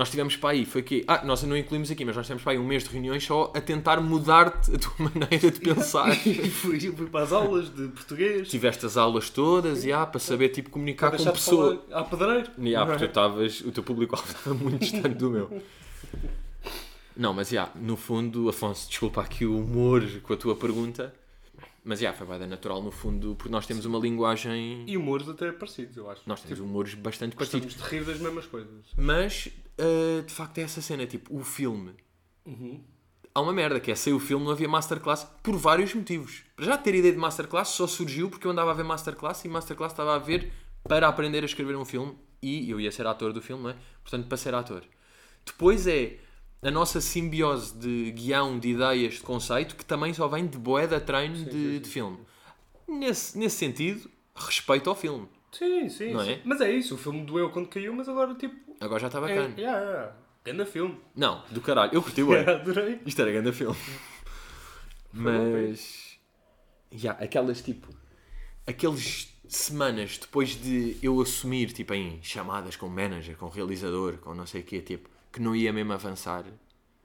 [0.00, 1.04] Nós tivemos para aí, foi que.
[1.06, 3.52] Ah, nós não incluímos aqui, mas nós tivemos para aí um mês de reuniões só
[3.54, 6.08] a tentar mudar-te a tua maneira de pensar.
[6.26, 8.48] E fui, fui para as aulas de português.
[8.48, 11.84] Tiveste as aulas todas, yeah, para saber tipo, comunicar com de pessoa.
[11.92, 12.50] à pedreiro.
[12.58, 15.62] Yeah, porque tu estavas, o teu público-alvo estava muito distante do meu.
[17.14, 21.12] Não, mas já, no fundo, Afonso, desculpa aqui o humor com a tua pergunta,
[21.84, 24.84] mas já, foi bem natural no fundo, porque nós temos uma linguagem.
[24.86, 26.22] E humores até parecidos, eu acho.
[26.26, 27.74] Nós temos Tipo, humores bastante parecidos.
[27.74, 28.70] de rir das mesmas coisas.
[28.96, 31.92] Mas, ah, de facto, é essa cena, tipo, o filme.
[33.34, 36.42] Há uma merda, que é sair o filme, não havia masterclass por vários motivos.
[36.56, 39.48] Para já ter ideia de masterclass só surgiu porque eu andava a ver masterclass e
[39.48, 40.50] masterclass estava a ver
[40.82, 43.76] para aprender a escrever um filme e eu ia ser ator do filme, não é?
[44.02, 44.82] Portanto, para ser ator.
[45.46, 46.18] Depois é
[46.62, 51.00] a nossa simbiose de guião, de ideias, de conceito, que também só vem de boeda
[51.00, 52.18] treino de, de filme.
[52.86, 55.26] Nesse, nesse sentido, respeito ao filme.
[55.52, 56.32] Sim, sim, Não sim.
[56.32, 56.40] é?
[56.44, 58.54] Mas é isso, o filme doeu quando caiu, mas agora tipo.
[58.80, 59.54] Agora já está É, bacana.
[59.58, 60.16] yeah, yeah.
[60.44, 60.98] Ganda filme.
[61.14, 61.92] Não, do caralho.
[61.94, 62.40] Eu curti, ué.
[62.48, 63.00] Adorei.
[63.04, 63.76] Isto era grande filme.
[65.12, 66.18] Mas.
[66.92, 67.88] Já, aquelas tipo.
[68.66, 74.46] Aqueles semanas depois de eu assumir, tipo, em chamadas com manager, com realizador, com não
[74.46, 76.44] sei o quê, tipo, que não ia mesmo avançar,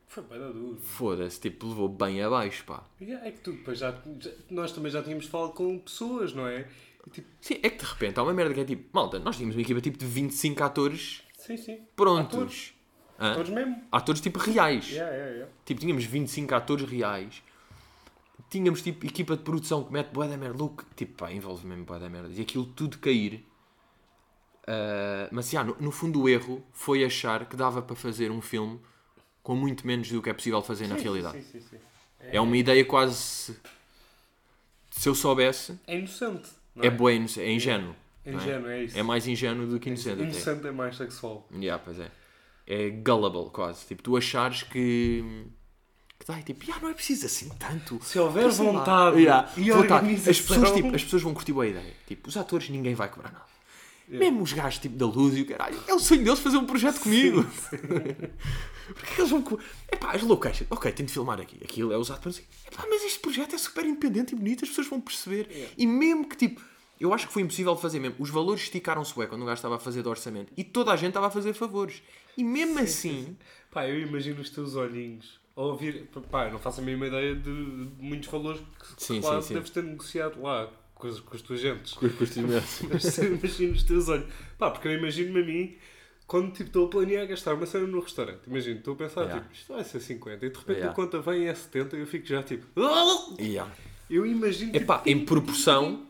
[0.07, 0.77] Foi bem da duro.
[0.81, 2.83] foda-se, tipo, levou bem abaixo, pá.
[3.01, 6.47] Yeah, é que tu depois já, já- Nós também já tínhamos falado com pessoas, não
[6.47, 6.67] é?
[7.05, 9.35] E, tipo, Sim, é que de repente há uma merda que é tipo, malta, nós
[9.35, 11.79] tínhamos uma equipa tipo de 25 atores sim, sim.
[11.95, 12.33] prontos.
[12.33, 12.73] Atores.
[13.19, 13.33] Hã?
[13.35, 13.81] Todos mesmo.
[13.91, 14.89] Atores tipo reais.
[14.89, 15.51] Yeah, yeah, yeah.
[15.65, 17.41] Tipo, tínhamos 25 atores reais.
[18.49, 20.57] Tínhamos, tipo, equipa de produção que mete bué da merda.
[20.57, 22.29] Look, tipo, pá, envolve mesmo bué da merda.
[22.33, 23.43] E aquilo tudo cair.
[24.67, 28.41] Ah, mas, já, no, no fundo, o erro foi achar que dava para fazer um
[28.41, 28.79] filme
[29.43, 31.41] com muito menos do que é possível fazer na Sim, realidade.
[31.43, 31.77] Sim, sim, sim.
[32.19, 33.55] É uma ideia quase...
[34.89, 36.49] Se eu soubesse, É inocente.
[36.77, 37.95] É é, é ingênuo.
[38.25, 38.33] É é?
[38.33, 38.97] ingênuo, é isso.
[38.97, 40.13] É mais ingênuo do que inocente.
[40.21, 40.23] até.
[40.23, 41.47] Inocente é mais sexual.
[41.53, 42.09] Yeah, pois é.
[42.65, 43.85] É gullible, quase.
[43.85, 45.45] Tipo, tu achares que...
[46.17, 47.99] Que dá, e tipo, "Ya, não é preciso assim tanto.
[48.01, 49.93] Se houver vontade Yeah, e vontade.
[49.93, 50.31] organização...
[50.31, 51.93] As pessoas, tipo, as pessoas vão curtir boa ideia.
[52.07, 53.44] Tipo, os atores ninguém vai cobrar nada.
[54.07, 56.65] Mesmo os gajos tipo da luz e o caralho, é o sonho deles fazer um
[56.65, 57.45] projeto comigo.
[58.93, 59.43] Porque eles vão.
[59.91, 61.57] Epá, as locations, ok, tenho de filmar aqui.
[61.63, 62.43] Aquilo é usado para assim.
[62.71, 65.73] Epá, mas este projeto é super independente e bonito, as pessoas vão perceber.
[65.77, 66.61] E mesmo que tipo.
[66.97, 68.15] Eu acho que foi impossível fazer mesmo.
[68.19, 70.53] Os valores esticaram-se bué quando o gajo estava a fazer do orçamento.
[70.55, 72.01] E toda a gente estava a fazer favores.
[72.37, 73.35] E mesmo assim.
[73.69, 76.07] Pá, eu imagino os teus olhinhos a ouvir.
[76.31, 79.49] Pá, eu não faço a mínima ideia de, de muitos valores que, Sim, claro, sim,
[79.49, 79.53] sim.
[79.55, 81.93] deves ter negociado lá com as, com gentes.
[81.93, 82.13] Com os
[82.91, 84.25] Mas eu imagino os teus olhos.
[84.57, 85.75] Pá, porque eu imagino-me a mim
[86.25, 88.39] quando tipo, estou a planear gastar uma cena no restaurante.
[88.47, 89.41] Imagino, estou a pensar, Yeah.
[89.41, 90.91] tipo, isto vai ser 50 e de repente Yeah.
[90.91, 92.65] a conta vem e é 70 e eu fico já tipo.
[93.39, 93.71] Yeah.
[94.09, 94.71] Eu imagino.
[94.71, 96.05] tipo, Epá, em proporção,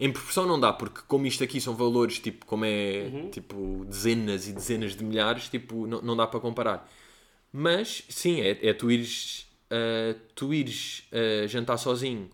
[0.00, 3.30] em proporção não dá, porque como isto aqui são valores, tipo, como é, Uhum.
[3.30, 6.90] tipo, dezenas e dezenas de milhares, tipo, não, não dá para comparar.
[7.52, 12.28] Mas, sim, é, é tu ires, ah, tu ires ah, jantar sozinho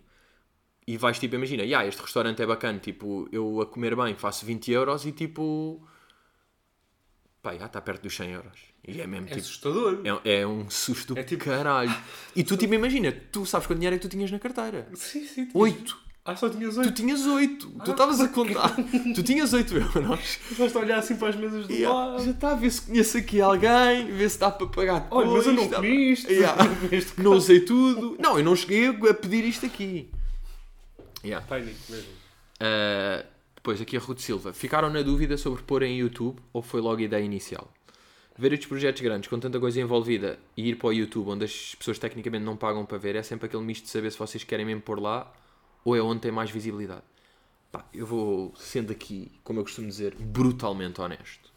[0.92, 4.44] e vais, tipo, imagina, "Ya, este restaurante é bacana, tipo, eu a comer bem faço
[4.46, 5.81] 20 euros e, tipo,
[7.42, 8.59] pá, já está perto dos 100 euros.
[8.87, 10.00] E é mesmo, É tipo, assustador.
[10.24, 11.94] é, é um susto É tipo- caralho.
[12.35, 14.88] E tu, tipo, imagina, tu sabes quanto dinheiro é que tu tinhas na carteira?
[14.94, 15.46] Sim, sim.
[15.46, 15.98] tu- Oito.
[16.22, 16.92] Ah, só tinhas Tu 8.
[16.92, 17.70] tinhas 8.
[17.83, 18.76] Tu estavas a contar.
[19.14, 19.92] tu tinhas 8 euros.
[19.96, 21.94] Começaste a olhar assim para as mesas do Yeah.
[21.98, 22.24] lado.
[22.24, 25.26] Já está a ver se conheço aqui alguém, ver se dá para pagar depois.
[25.26, 26.31] Olha, mas eu não comi isto.
[26.31, 26.62] Yeah.
[27.18, 28.16] Não usei tudo.
[28.20, 30.11] Não, eu não cheguei a pedir isto aqui.
[31.24, 31.46] Yeah.
[31.46, 32.12] Pânico mesmo.
[32.12, 34.52] Uh, depois aqui a Ruth Silva.
[34.52, 37.70] Ficaram na dúvida sobre pôr em YouTube ou foi logo a ideia inicial?
[38.40, 41.74] ver estes projetos grandes com tanta coisa envolvida e ir para o YouTube, onde as
[41.74, 44.64] pessoas tecnicamente não pagam para ver, é sempre aquele misto de saber se vocês querem
[44.64, 45.30] mesmo pôr lá
[45.85, 47.02] ou é onde tem mais visibilidade.
[47.70, 51.52] Pá, eu vou sendo aqui, como eu costumo dizer, brutalmente honesto.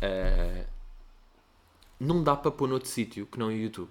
[0.00, 0.66] Eh,
[1.98, 3.90] não dá para pôr noutro sítio que não no YouTube.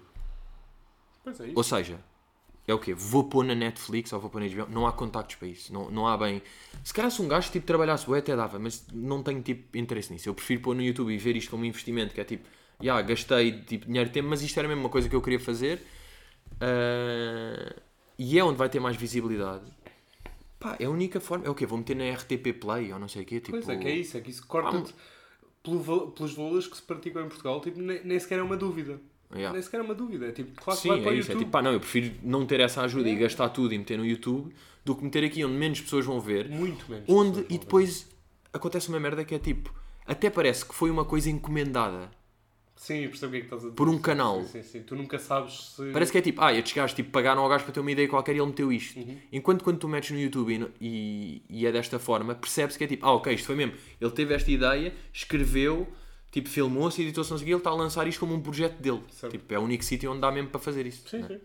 [1.26, 1.30] É.
[1.54, 1.98] Ou seja,
[2.72, 2.92] é o quê?
[2.94, 4.66] Vou pôr na Netflix ou vou pôr na HBO?
[4.72, 5.72] Não há contactos para isso.
[5.72, 6.42] Não, não há bem.
[6.82, 10.12] Se calhar se um gajo tipo, trabalhasse bem até dava, mas não tenho tipo interesse
[10.12, 10.28] nisso.
[10.28, 12.48] Eu prefiro pôr no YouTube e ver isto como investimento, que é tipo,
[12.80, 15.38] já gastei tipo, dinheiro e tempo, mas isto era mesmo uma coisa que eu queria
[15.40, 15.82] fazer.
[16.60, 17.74] Ah,
[18.18, 19.64] e é onde vai ter mais visibilidade.
[20.58, 21.44] Pá, é a única forma.
[21.46, 21.66] É o quê?
[21.66, 23.40] Vou meter na RTP Play ou não sei o quê.
[23.40, 24.94] Tipo, Pois é, que é isso, é que isso corta-te
[25.66, 29.00] val- pelos valores que se praticam em Portugal, tipo, nem sequer é uma dúvida.
[29.34, 29.52] Yeah.
[29.52, 30.26] Nem sequer é uma dúvida.
[30.26, 31.30] É tipo, claro que Sim, vai é para isso.
[31.30, 31.44] É YouTube.
[31.44, 34.04] tipo, pá, não, eu prefiro não ter essa ajuda e gastar tudo e meter no
[34.04, 36.48] YouTube do que meter aqui onde menos pessoas vão ver.
[36.48, 37.04] Muito menos.
[37.08, 38.08] Onde, e depois
[38.52, 39.72] acontece uma merda que é tipo,
[40.06, 42.10] até parece que foi uma coisa encomendada
[42.82, 43.76] Sim, percebo o que é que estás a dizer.
[43.76, 44.42] por um canal.
[44.42, 44.82] Sim, sim, sim.
[44.82, 45.92] Tu nunca sabes se.
[45.92, 48.08] Parece que é tipo, ah, estes gajos tipo, pagaram ao gajo para ter uma ideia
[48.08, 48.98] qualquer e ele meteu isto.
[48.98, 49.18] Uhum.
[49.32, 52.88] Enquanto quando tu metes no YouTube e, e, e é desta forma, percebes que é
[52.88, 53.74] tipo, ah, ok, isto foi mesmo.
[54.00, 55.86] Ele teve esta ideia, escreveu,
[56.32, 58.80] tipo, filmou-se, editou-se, não sei o quê, ele está a lançar isto como um projeto
[58.80, 59.02] dele.
[59.10, 59.30] Certo.
[59.32, 61.08] Tipo, é o único sítio onde dá mesmo para fazer isto.
[61.08, 61.28] Sim, né?
[61.28, 61.40] sim.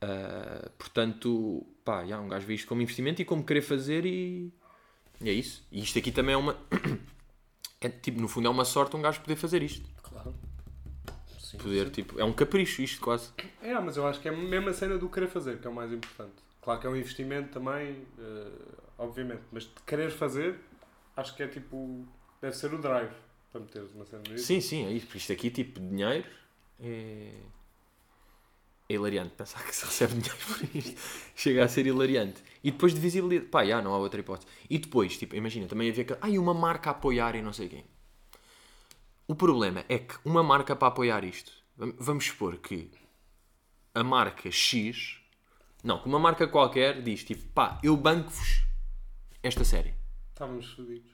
[0.00, 4.52] Uh, portanto, pá, já, um gajo vê isto como investimento e como querer fazer e,
[5.20, 5.66] e é isso.
[5.72, 6.56] E isto aqui também é uma.
[7.80, 9.88] É, tipo, no fundo é uma sorte um gajo poder fazer isto.
[10.02, 10.34] Claro.
[11.38, 11.92] Sim, Poder, sim.
[11.92, 13.30] tipo, é um capricho isto quase.
[13.62, 15.72] É, mas eu acho que é a mesma cena do querer fazer, que é o
[15.72, 16.34] mais importante.
[16.60, 18.50] Claro que é um investimento também, eh,
[18.98, 20.58] obviamente, mas de querer fazer,
[21.16, 22.04] acho que é tipo.
[22.42, 23.12] Deve ser o drive
[23.50, 24.44] para meteres uma cena nisso.
[24.44, 25.06] Sim, sim, é isso.
[25.06, 26.26] Porque isto aqui, tipo, dinheiro
[26.80, 27.32] é.
[28.90, 30.98] É hilariante pensar que se recebe dinheiro por isto.
[31.36, 32.42] Chega a ser hilariante.
[32.64, 33.50] E depois de visibilidade.
[33.50, 34.46] Pá, já, não há outra hipótese.
[34.68, 36.16] E depois, tipo, imagina, também havia que.
[36.20, 37.84] Ai, uma marca a apoiar e não sei quem.
[39.26, 41.52] O problema é que uma marca para apoiar isto.
[41.76, 42.90] vam- Vamos supor que
[43.94, 45.18] a marca X.
[45.84, 48.62] Não, que uma marca qualquer diz tipo, pá, eu banco-vos
[49.42, 49.92] esta série.
[50.30, 51.10] Estávamos fodidos.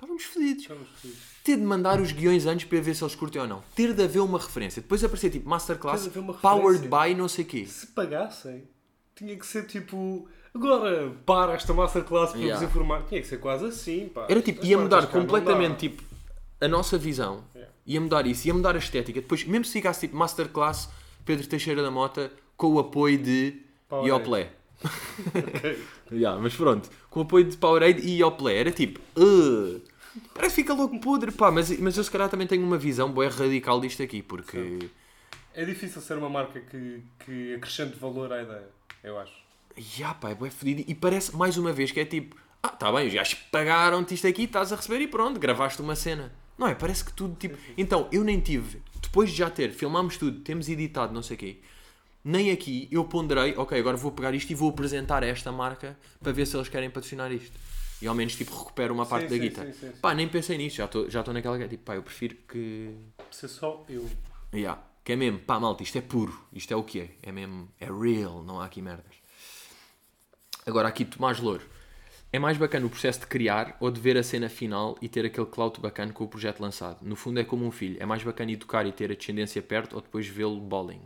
[0.00, 1.20] Estávamos fodidos Estávamos fodidos.
[1.44, 3.62] ter de mandar os guiões antes para ver se eles curtem ou não.
[3.74, 4.80] Ter de haver uma referência.
[4.80, 6.08] Depois aparecer tipo Masterclass,
[6.40, 7.66] powered by não sei quê.
[7.66, 8.64] Se pagassem,
[9.14, 10.26] tinha que ser tipo.
[10.54, 12.58] Agora, para esta masterclass para Yeah.
[12.60, 13.02] vos informar.
[13.06, 14.26] Tinha que ser quase assim, pá.
[14.28, 16.02] Era tipo, ia mudar completamente tipo
[16.60, 17.44] a nossa visão.
[17.54, 17.72] Yeah.
[17.86, 19.20] Ia mudar isso, ia mudar a estética.
[19.20, 20.88] Depois, mesmo se ficasse tipo Masterclass
[21.26, 24.08] Pedro Teixeira da Mota com o apoio de Powerade.
[24.08, 24.52] Ioplé.
[25.36, 25.78] Ok.
[26.12, 28.56] Yeah, mas pronto, com o apoio de Powerade e Ioplé.
[28.56, 29.80] Era tipo, "Ugh,
[30.34, 31.50] parece que fica logo podre, pá.
[31.50, 34.90] Mas, mas eu se calhar também tenho uma visão boa radical disto aqui, porque.
[35.54, 38.68] É difícil ser uma marca que, que acrescente valor à ideia,
[39.02, 39.34] eu acho.
[39.98, 40.84] Ya, pá, é bué fodido.
[40.86, 42.36] E parece, mais uma vez, que é tipo...
[42.62, 45.96] Ah, tá bem, os gajos pagaram-te isto aqui, estás a receber e pronto, gravaste uma
[45.96, 46.32] cena.
[46.58, 46.74] Não é?
[46.74, 47.56] Parece que tudo, tipo...
[47.76, 48.82] Então, eu nem tive...
[49.00, 51.56] Depois de já ter, filmámos tudo, temos editado, não sei o quê.
[52.22, 55.98] Nem aqui eu ponderei, ok, agora vou pegar isto e vou apresentar a esta marca
[56.22, 57.58] para ver se eles querem patrocinar isto.
[58.02, 59.72] E ao menos, tipo, recupero uma parte Sim, da sim, guita.
[59.72, 59.92] sim.
[60.00, 62.94] Pá, nem pensei nisso, já estou já estou naquela que tipo, pá, eu prefiro que...
[63.30, 64.08] Ser só eu.
[64.54, 67.32] Ya, que é mesmo, pá, malta, isto é puro, isto é o que é, é
[67.32, 69.14] mesmo, é real, não há aqui merdas.
[70.66, 71.64] Agora aqui Tomás Louro,
[72.32, 75.24] é mais bacana o processo de criar ou de ver a cena final e ter
[75.26, 76.98] aquele clout bacana com o projeto lançado?
[77.02, 79.94] No fundo é como um filho, é mais bacana educar e ter a descendência perto
[79.96, 81.02] ou depois vê-lo bowling?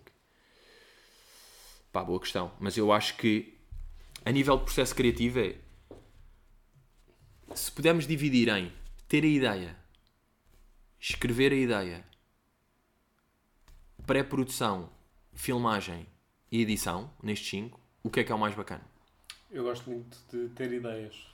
[1.94, 3.56] Pá, boa questão, mas eu acho que
[4.24, 5.54] a nível de processo criativo é,
[7.54, 8.72] se pudermos dividir em
[9.06, 9.76] ter a ideia,
[10.98, 12.04] escrever a ideia,
[14.04, 14.90] pré-produção,
[15.34, 16.04] filmagem
[16.50, 18.82] e edição, nestes 5, o que é que é o mais bacana?
[19.48, 21.33] Eu gosto muito de ter ideias.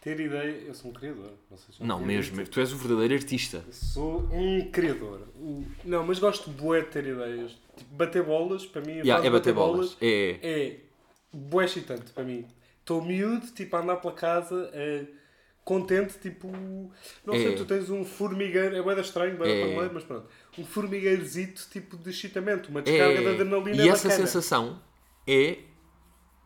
[0.00, 0.62] Ter ideia.
[0.66, 1.32] Eu sou um criador.
[1.50, 2.50] Não, sei se Não, mesmo, dito.
[2.50, 3.64] tu és o verdadeiro artista.
[3.66, 5.26] Eu Sou um criador.
[5.84, 7.52] Não, mas gosto bué de ter ideias.
[7.76, 9.96] Tipo, bater bolas, para mim, Yeah, é de bater bolas.
[10.00, 10.76] É, é
[11.32, 12.46] bué excitante para mim.
[12.80, 15.04] Estou miúdo, tipo, a andar pela casa, é,
[15.64, 16.48] contente, tipo...
[17.26, 17.56] Não sei, É.
[17.56, 19.54] tu tens um formigueiro, é bué da estranho, bué É.
[19.60, 20.26] da paneleiro, mas pronto.
[20.56, 23.30] Um formigueirozito, tipo, de excitamento, uma descarga de é.
[23.34, 24.26] adrenalina E essa bacana.
[24.26, 24.80] sensação
[25.26, 25.58] é,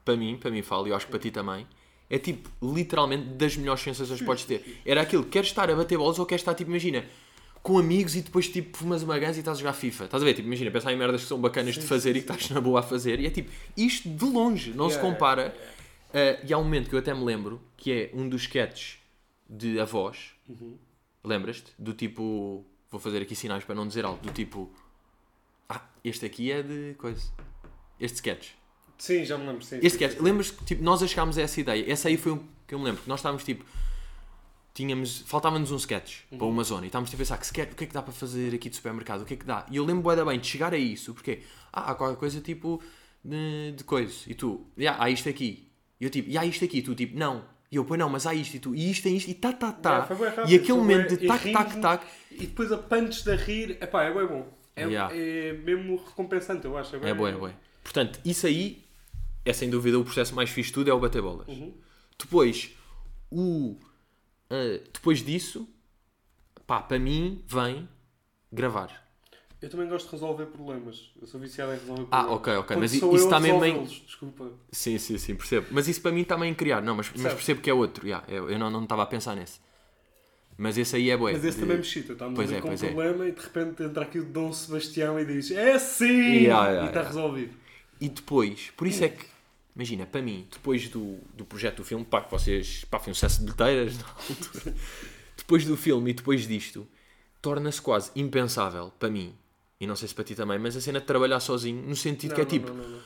[0.05, 1.67] para mim, para mim falo, e eu acho que para ti também,
[2.13, 4.83] é tipo, literalmente, das melhores sensações que podes ter.
[4.85, 7.07] Era aquilo, queres estar a bater bolas ou queres estar, tipo, imagina,
[7.63, 10.05] com amigos e depois, tipo, fumas uma ganza e estás a jogar FIFA.
[10.05, 10.35] Estás a ver?
[10.35, 12.81] Tipo, imagina, pensar em merdas que são bacanas de fazer e que estás na boa
[12.81, 13.19] a fazer.
[13.19, 15.57] E é tipo, isto de longe, não se Yeah, compara.
[16.11, 18.99] Uh, e há um momento que eu até me lembro, que é um dos sketches
[19.49, 20.35] de avós.
[20.47, 20.77] Uhum.
[21.25, 21.73] Lembras-te?
[21.79, 24.71] Do tipo, vou fazer aqui sinais para não dizer algo, do tipo,
[25.67, 27.23] ah, este aqui é de coisa.
[27.99, 28.51] Este sketch.
[29.03, 29.79] Sim, já me lembro, sim.
[29.79, 30.23] Este sim, sketch, sim.
[30.23, 31.91] lembras que tipo, nós achámos essa ideia?
[31.91, 32.39] Essa aí foi um
[32.69, 33.65] que eu me lembro, que nós estávamos tipo,
[34.73, 37.75] tínhamos, faltava-nos um sketch para uma zona e estávamos tipo a pensar que sketch, o
[37.75, 39.67] que é que dá para fazer aqui de supermercado, o que é que dá?
[39.73, 41.41] E eu lembro da bem de chegar a isso, porque
[41.73, 42.81] ah, há qualquer coisa tipo
[43.25, 45.69] de, de coisa, e tu, yeah, há isto aqui,
[46.01, 48.09] e eu tipo, e há isto aqui, e tu tipo, não, e eu, pois não,
[48.09, 50.17] mas há isto, e tu, e isto tem isto, e tá, tá, tá, Yeah, foi
[50.17, 53.33] bué rápido, e aquele momento de e tac, tac, tac, E depois a punch de
[53.33, 54.47] a rir, epá, é bem bom.
[54.77, 55.13] É, Yeah.
[55.13, 56.95] é mesmo recompensante, eu acho.
[56.95, 57.55] É, bué é bué, é bué.
[57.83, 58.92] Portanto, isso aí
[59.45, 61.49] é sem dúvida o processo mais fixe de tudo, é o bater bolas.
[61.49, 61.75] Uhum.
[62.19, 62.71] Depois,
[63.31, 63.77] o,
[64.51, 65.69] ah, depois disso,
[66.67, 67.89] pá, para mim, vem
[68.53, 69.01] gravar.
[69.61, 71.13] Eu também gosto de resolver problemas.
[71.21, 72.37] Eu sou viciado em resolver Ah, problemas.
[72.41, 74.51] ok, ok, Quando mas isso está mesmo em- Desculpa.
[74.73, 75.69] Sim, sim, sim, percebo.
[75.71, 76.81] Mas isso para mim também em criar.
[76.81, 78.05] Não, mas, mas percebo que é outro.
[78.05, 79.61] yeah, eu, eu não não estava a pensar nesse.
[80.59, 81.33] Mas esse aí é bué.
[81.33, 82.13] Mas esse de- também me chita.
[82.25, 82.77] Ali é, com um é.
[82.77, 86.07] problema e de repente entra aqui o Dom Sebastião e diz é sim!
[86.07, 87.55] Yeah, yeah, e está resolvido.
[88.03, 89.25] E depois, por isso é que,
[89.77, 93.15] imagina, para mim, depois do, do projeto do filme, pá, que vocês, pá, foi um
[93.15, 94.75] sucesso de bilheteiras na altura.
[95.37, 96.87] depois do filme e depois disto,
[97.41, 99.35] torna-se quase impensável, para mim,
[99.81, 102.31] e não sei se para ti também, mas a cena de trabalhar sozinho, no sentido
[102.31, 103.01] Não, que é não, tipo, não,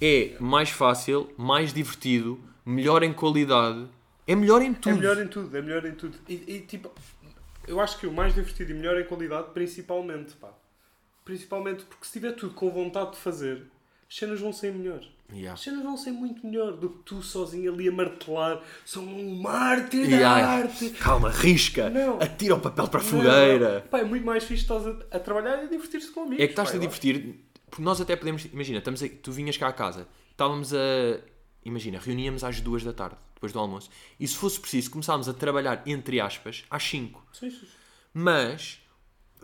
[0.00, 3.88] é mais fácil, mais divertido, melhor em qualidade,
[4.26, 4.96] é melhor em É tudo.
[4.96, 6.16] melhor em tudo, é melhor em tudo.
[6.28, 6.92] E, e, tipo,
[7.66, 10.52] eu acho que o mais divertido e melhor em qualidade, principalmente, pá.
[11.24, 13.66] Principalmente porque se tiver tudo com vontade de fazer,
[14.10, 15.00] as cenas vão ser melhor.
[15.30, 15.52] Yeah.
[15.52, 18.62] As cenas vão ser muito melhor do que tu sozinho ali a martelar.
[18.84, 20.46] Sou um mártir da Yeah.
[20.48, 20.90] arte.
[20.90, 22.18] Calma, risca, Não.
[22.18, 23.86] atira o papel para a fogueira.
[23.90, 26.42] Pá, é muito mais fixe estás a, a trabalhar e a divertir-se com amigos.
[26.42, 29.68] É que estás-te a divertir, porque nós até podemos, imagina, estamos a- tu vinhas cá
[29.68, 30.78] a casa, estávamos a,
[31.62, 35.34] imagina, reuníamos às duas da tarde, depois do almoço, e se fosse preciso, começámos a
[35.34, 37.22] trabalhar, entre aspas, às 5.
[37.34, 37.66] Sim, sim, sim.
[38.14, 38.80] Mas,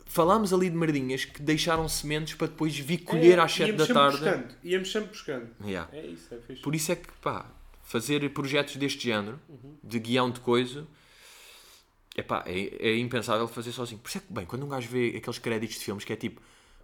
[0.07, 3.88] falámos ali de merdinhas que deixaram sementes para depois vir colher É, às 7 íamos
[3.88, 4.16] da tarde.
[4.18, 5.48] Buscando, íamos sempre buscando.
[5.64, 5.88] Yeah.
[5.96, 6.62] É isso, é fixe.
[6.62, 7.46] Por isso é que, pá,
[7.83, 9.76] fazer projetos deste género, Uhum.
[9.83, 10.87] de guião de coisa,
[12.16, 13.98] epá, é, é impensável fazer sozinho.
[14.00, 16.16] Por isso é que, bem, quando um gajo vê aqueles créditos de filmes que é
[16.16, 16.40] tipo,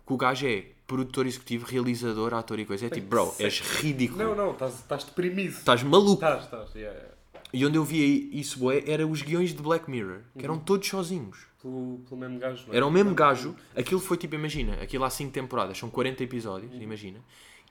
[0.07, 4.19] que o gajo é produtor executivo, realizador, ator e coisa, é tipo, bro, és ridículo.
[4.25, 5.53] Não, não, estás, estás deprimido.
[5.57, 6.15] Estás maluco.
[6.15, 6.75] Estás, estás.
[6.75, 7.15] Yeah, yeah.
[7.53, 10.87] E onde eu via isso, bué, era os guiões de Black Mirror, que eram todos
[10.89, 11.39] sozinhos.
[11.61, 12.77] Pelo, pelo mesmo gajo, não é?
[12.77, 16.73] Era o mesmo gajo, aquilo foi tipo, imagina, aquilo há 5 temporadas, são 40 episódios,
[16.81, 17.19] imagina,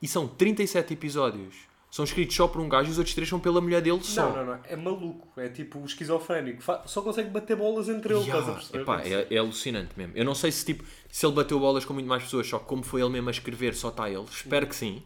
[0.02, 1.56] e são 37 episódios,
[1.90, 4.30] são escritos só por um gajo e os outros três são pela mulher dele só.
[4.30, 4.60] Não, não, não.
[4.66, 5.28] É maluco.
[5.42, 6.62] É tipo esquizofrénico.
[6.86, 8.82] Só consegue bater bolas entre eles, estás a Yeah, perceber?
[8.84, 10.14] epá, é, é alucinante mesmo.
[10.16, 12.66] Eu não sei se tipo se ele bateu bolas com muito mais pessoas, só que
[12.66, 14.24] como foi ele mesmo a escrever, só está ele.
[14.30, 15.02] Espero que sim.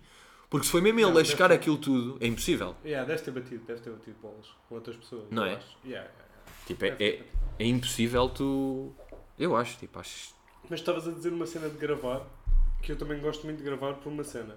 [0.54, 1.56] Porque se foi mesmo ele Não, a chegar ser.
[1.56, 2.76] aquilo tudo, é impossível.
[2.86, 5.24] Yeah, deve ter batido, deve ter batido bolas com outras pessoas.
[5.32, 5.48] Não é?
[5.50, 6.12] Yeah, yeah.
[6.68, 7.26] Tipo, é, ter
[7.58, 8.94] é, é impossível tu.
[9.40, 10.36] Eu acho, tipo, acho.
[10.70, 12.22] Mas estavas a dizer uma cena de gravar,
[12.84, 14.56] que eu também gosto muito de gravar por uma cena.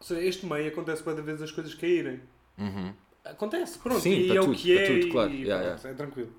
[0.00, 2.20] Ou seja, este meio acontece cada vez as coisas caírem.
[2.58, 2.92] Uhum.
[3.24, 4.00] Acontece, pronto.
[4.00, 5.30] Sim, e é o tudo, que para é tudo, claro.
[5.30, 6.32] e Yeah, pronto, é tranquilo.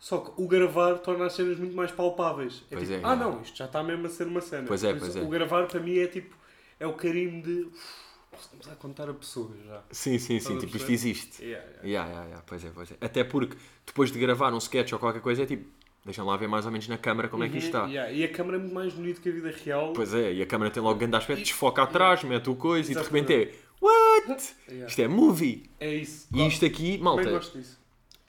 [0.00, 2.64] Só que o gravar torna as cenas muito mais palpáveis.
[2.72, 4.66] É Pois tipo, é, ah não, isto já está mesmo a ser uma cena.
[4.66, 5.20] Pois é, pois é.
[5.22, 6.39] O gravar para mim é tipo,
[6.80, 7.62] é o carinho de.
[7.66, 9.82] "Uf, Posso começar a contar a pessoas já.
[9.90, 10.56] Sim, sim, sim.
[10.56, 11.42] Tipo, isto existe.
[11.44, 11.82] Yeah, yeah.
[11.88, 12.44] Yeah, yeah, yeah.
[12.46, 12.96] Pois é, pois é.
[13.00, 15.68] Até porque depois de gravar um sketch ou qualquer coisa é tipo,
[16.04, 17.88] deixa lá ver mais ou menos na câmara como é que isto Uhum, está.
[17.90, 18.12] yeah.
[18.12, 19.92] E a câmera é muito mais bonita que a vida real.
[19.92, 22.94] Pois é, e a câmara tem logo grande aspecto, desfoca atrás, mete o coisa e
[22.94, 24.54] de repente é What?
[24.86, 25.68] Isto é movie.
[25.80, 26.28] É isso.
[26.32, 27.78] E isto aqui, Também malta, gosto disso.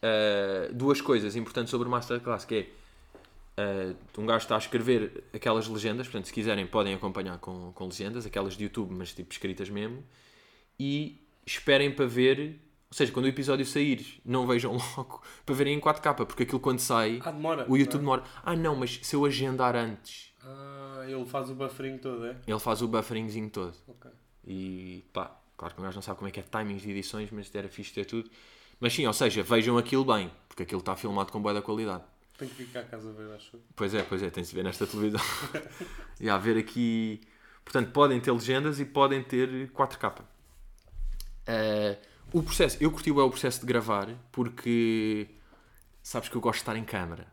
[0.01, 2.69] uh, duas coisas importantes sobre o Masterclass, que é
[3.61, 7.85] uh, um gajo está a escrever aquelas legendas, portanto, se quiserem podem acompanhar com, com
[7.85, 10.03] legendas, aquelas de YouTube, mas tipo escritas mesmo,
[10.79, 15.75] e esperem para ver, ou seja, quando o episódio sair, não vejam logo para verem
[15.75, 17.65] em 4K, porque aquilo quando sai, Ah, demora.
[17.69, 18.03] o YouTube é?
[18.03, 18.23] demora.
[18.43, 22.35] Ah não, mas se eu agendar antes, Ah, ele faz o buffering todo, é?
[22.47, 23.75] ele faz o bufferingzinho todo.
[23.87, 24.09] Ok.
[24.45, 27.29] E pá, claro que um gajo não sabe como é que é timings de edições,
[27.31, 28.29] mas era fixe ter tudo.
[28.79, 32.03] Mas sim, ou seja, vejam aquilo bem, porque aquilo está filmado com boa da qualidade.
[32.41, 33.59] Tenho que ficar a casa ver, acho.
[33.75, 35.21] Pois é, pois é, tem-se ver nesta televisão.
[36.19, 37.21] e a ver aqui.
[37.63, 40.23] Portanto, podem ter legendas e podem ter 4K.
[41.45, 41.99] Eh,
[42.33, 45.27] o processo, eu curti o processo de gravar porque
[46.01, 47.27] sabes que eu gosto de estar em câmara.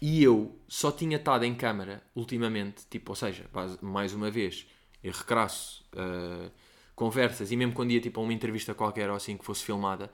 [0.00, 4.68] E eu só tinha estado em câmara ultimamente, tipo, ou seja, mais uma vez,
[5.02, 6.48] eu recraço eh,
[6.94, 10.12] conversas e mesmo quando ia tipo, a uma entrevista qualquer ou assim que fosse filmada,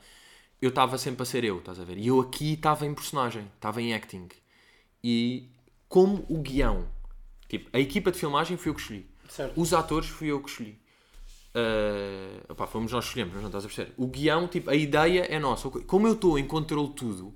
[0.60, 1.98] eu estava sempre a ser eu, estás a ver?
[1.98, 4.28] E eu aqui estava em personagem, estava em acting.
[5.02, 5.48] E
[5.88, 6.88] como o guião,
[7.48, 9.08] tipo, a equipa de filmagem fui eu que escolhi.
[9.28, 9.60] Certo.
[9.60, 10.78] Os atores fui eu que escolhi.
[11.54, 13.92] Uh, opá, fomos nós que escolhemos, mas não estás a perceber.
[13.96, 15.70] O guião, tipo, a ideia é nossa.
[15.70, 17.34] Como eu estou em controle de tudo,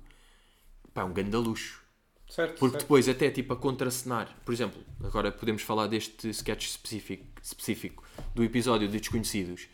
[0.93, 1.81] pá, é um grande luxo.
[2.29, 2.81] Certo, Porque certo.
[2.81, 8.03] depois, até tipo a contracenar, por exemplo, agora podemos falar deste sketch específico, específico
[8.33, 9.67] do episódio de Desconhecidos.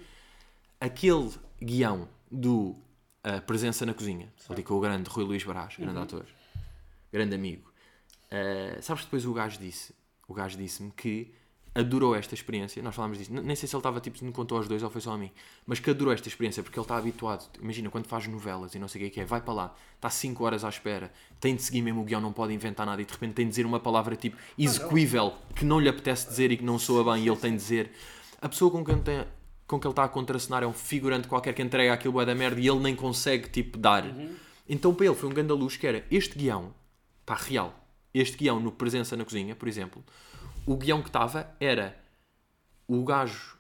[0.80, 1.32] Aquele
[1.62, 2.76] guião do
[3.24, 4.32] a presença na cozinha.
[4.50, 6.26] Ali com o grande Rui Luís Brás, grande ator,
[7.12, 7.72] grande amigo.
[8.32, 9.94] Uh, sabes que depois o gajo disse?
[10.28, 11.34] O gajo disse-me que
[11.74, 12.82] adorou esta experiência.
[12.82, 13.32] Nós falámos disso.
[13.32, 15.32] Nem sei se ele estava tipo, me contou aos dois ou foi só a mim.
[15.66, 17.50] Mas que adorou esta experiência porque ele está habituado.
[17.62, 19.26] Imagina quando faz novelas e não sei o que é que é.
[19.26, 22.34] Vai para lá, está 5 horas à espera, tem de seguir mesmo o guião, não
[22.34, 25.80] pode inventar nada e de repente tem de dizer uma palavra tipo execuível que não
[25.80, 27.92] lhe apetece dizer e que não soa bem e ele tem de dizer.
[28.42, 29.26] A pessoa com quem, tem,
[29.70, 32.34] com que ele está a contracenar é um figurante qualquer que entrega aquilo bué da
[32.34, 34.04] merda e ele nem consegue tipo dar.
[34.68, 36.74] Então para ele foi um grande luz que era este guião,
[37.22, 37.74] está real.
[38.12, 40.04] Este guião no Presença na Cozinha, por exemplo,
[40.66, 41.96] o guião que estava era
[42.88, 43.58] o gajo,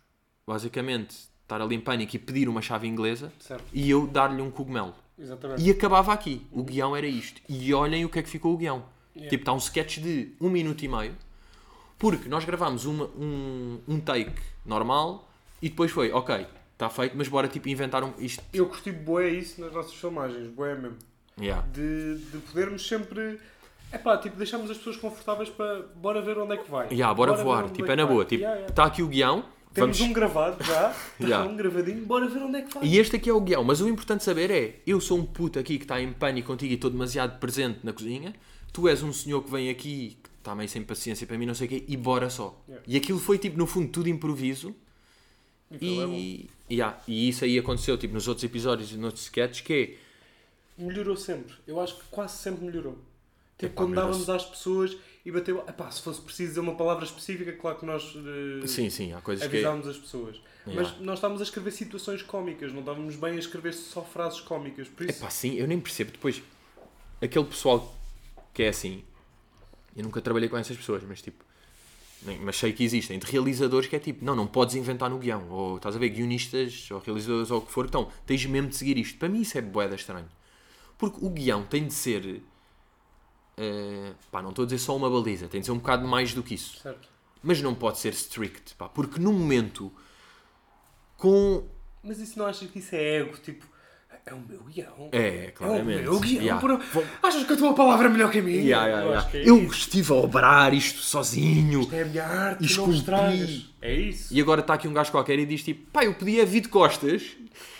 [0.47, 3.63] basicamente, estar ali em pânico e pedir uma chave inglesa Certo.
[3.71, 4.95] e eu dar-lhe um cogumelo.
[5.17, 5.61] Exatamente.
[5.61, 6.41] E acabava aqui.
[6.51, 7.39] O guião era isto.
[7.47, 8.83] E olhem o que é que ficou o guião.
[9.15, 9.29] Yeah.
[9.29, 11.15] Tipo, está um sketch de um minuto e meio.
[11.99, 15.28] Porque nós gravámos uma- um, um take normal
[15.61, 18.43] e depois foi, ok, está feito, mas bora tipo inventar um, isto.
[18.53, 20.97] Eu curti bué isso nas nossas filmagens, bué mesmo.
[21.39, 21.65] Yeah.
[21.73, 23.39] De, de podermos sempre.
[23.91, 25.81] É pá, tipo, deixarmos as pessoas confortáveis para.
[25.95, 26.87] Bora ver onde é que vai.
[26.91, 27.69] Yeah, bora, ver voar.
[27.69, 28.13] Tipo, que é na vai.
[28.13, 28.25] boa.
[28.25, 28.71] Tipo, Yeah, yeah.
[28.71, 29.45] está aqui o guião.
[29.73, 30.11] Temos Vamos...
[30.11, 30.89] um gravado já.
[31.19, 31.49] Está Yeah.
[31.49, 32.83] um gravadinho, bora ver onde é que vai.
[32.83, 35.59] E este aqui é o guião, mas o importante saber é: eu sou um puto
[35.59, 38.33] aqui que está em pânico contigo e estou demasiado presente na cozinha,
[38.73, 41.53] tu és um senhor que vem aqui que está meio sem paciência para mim, não
[41.53, 42.59] sei o quê, e bora só.
[42.67, 42.85] Yeah.
[42.87, 44.75] E aquilo foi tipo, no fundo, tudo improviso.
[45.71, 46.13] Aquilo é bom.
[46.13, 49.97] E, yeah, e isso aí aconteceu tipo, nos outros episódios e nos outros sketches, que
[50.79, 51.53] Melhorou sempre.
[51.67, 52.97] Eu acho que quase sempre melhorou.
[53.57, 54.95] Tipo, Epá, quando dávamos às pessoas
[55.25, 55.59] e bateu.
[55.67, 58.15] Epá, se fosse preciso dizer uma palavra específica, claro que nós
[58.63, 58.65] é.
[58.65, 59.53] Sim, sim, há coisas que.
[59.57, 60.41] avisávamos as pessoas.
[60.65, 60.81] Yeah.
[60.81, 64.87] Mas nós estávamos a escrever situações cómicas, não estávamos bem a escrever só frases cómicas.
[64.87, 66.11] Por É isso, pá, sim, eu nem percebo.
[66.11, 66.41] Depois,
[67.21, 67.93] aquele pessoal
[68.53, 69.03] que é assim,
[69.97, 71.43] eu nunca trabalhei com essas pessoas, mas tipo,
[72.41, 75.49] mas sei que existem, de realizadores que é tipo, não, não podes inventar no guião,
[75.49, 78.75] ou estás a ver, guionistas, ou realizadores, ou o que for, então, tens mesmo de
[78.75, 79.17] seguir isto.
[79.17, 80.27] Para mim isso é boeda estranho.
[80.97, 82.41] Porque o guião tem de ser,
[83.57, 86.33] eh, pá, não estou a dizer só uma baliza, tem de ser um bocado mais
[86.33, 86.79] do que isso.
[86.79, 87.07] certo.
[87.41, 89.89] Mas não pode ser strict, pá, porque no momento,
[91.15, 91.65] com...
[92.03, 93.37] Mas isso não achas que isso é ego?
[93.37, 93.65] Tipo,
[94.29, 95.09] é o meu guião.
[95.11, 96.03] É, claramente.
[96.05, 96.41] É o meu guião.
[96.43, 96.61] Yeah.
[96.61, 98.61] por- Achas que a tua palavra é melhor que a minha?
[98.61, 99.19] Yeah, yeah, Eu yeah.
[99.19, 101.81] acho que é Eu estive a obrar isto sozinho.
[101.81, 102.97] Isto é a minha arte, esculpi.
[102.97, 103.65] estragas.
[103.81, 104.33] É isso.
[104.33, 106.67] E agora está aqui um gajo qualquer e diz tipo, pá, eu podia vir de
[106.69, 107.23] costas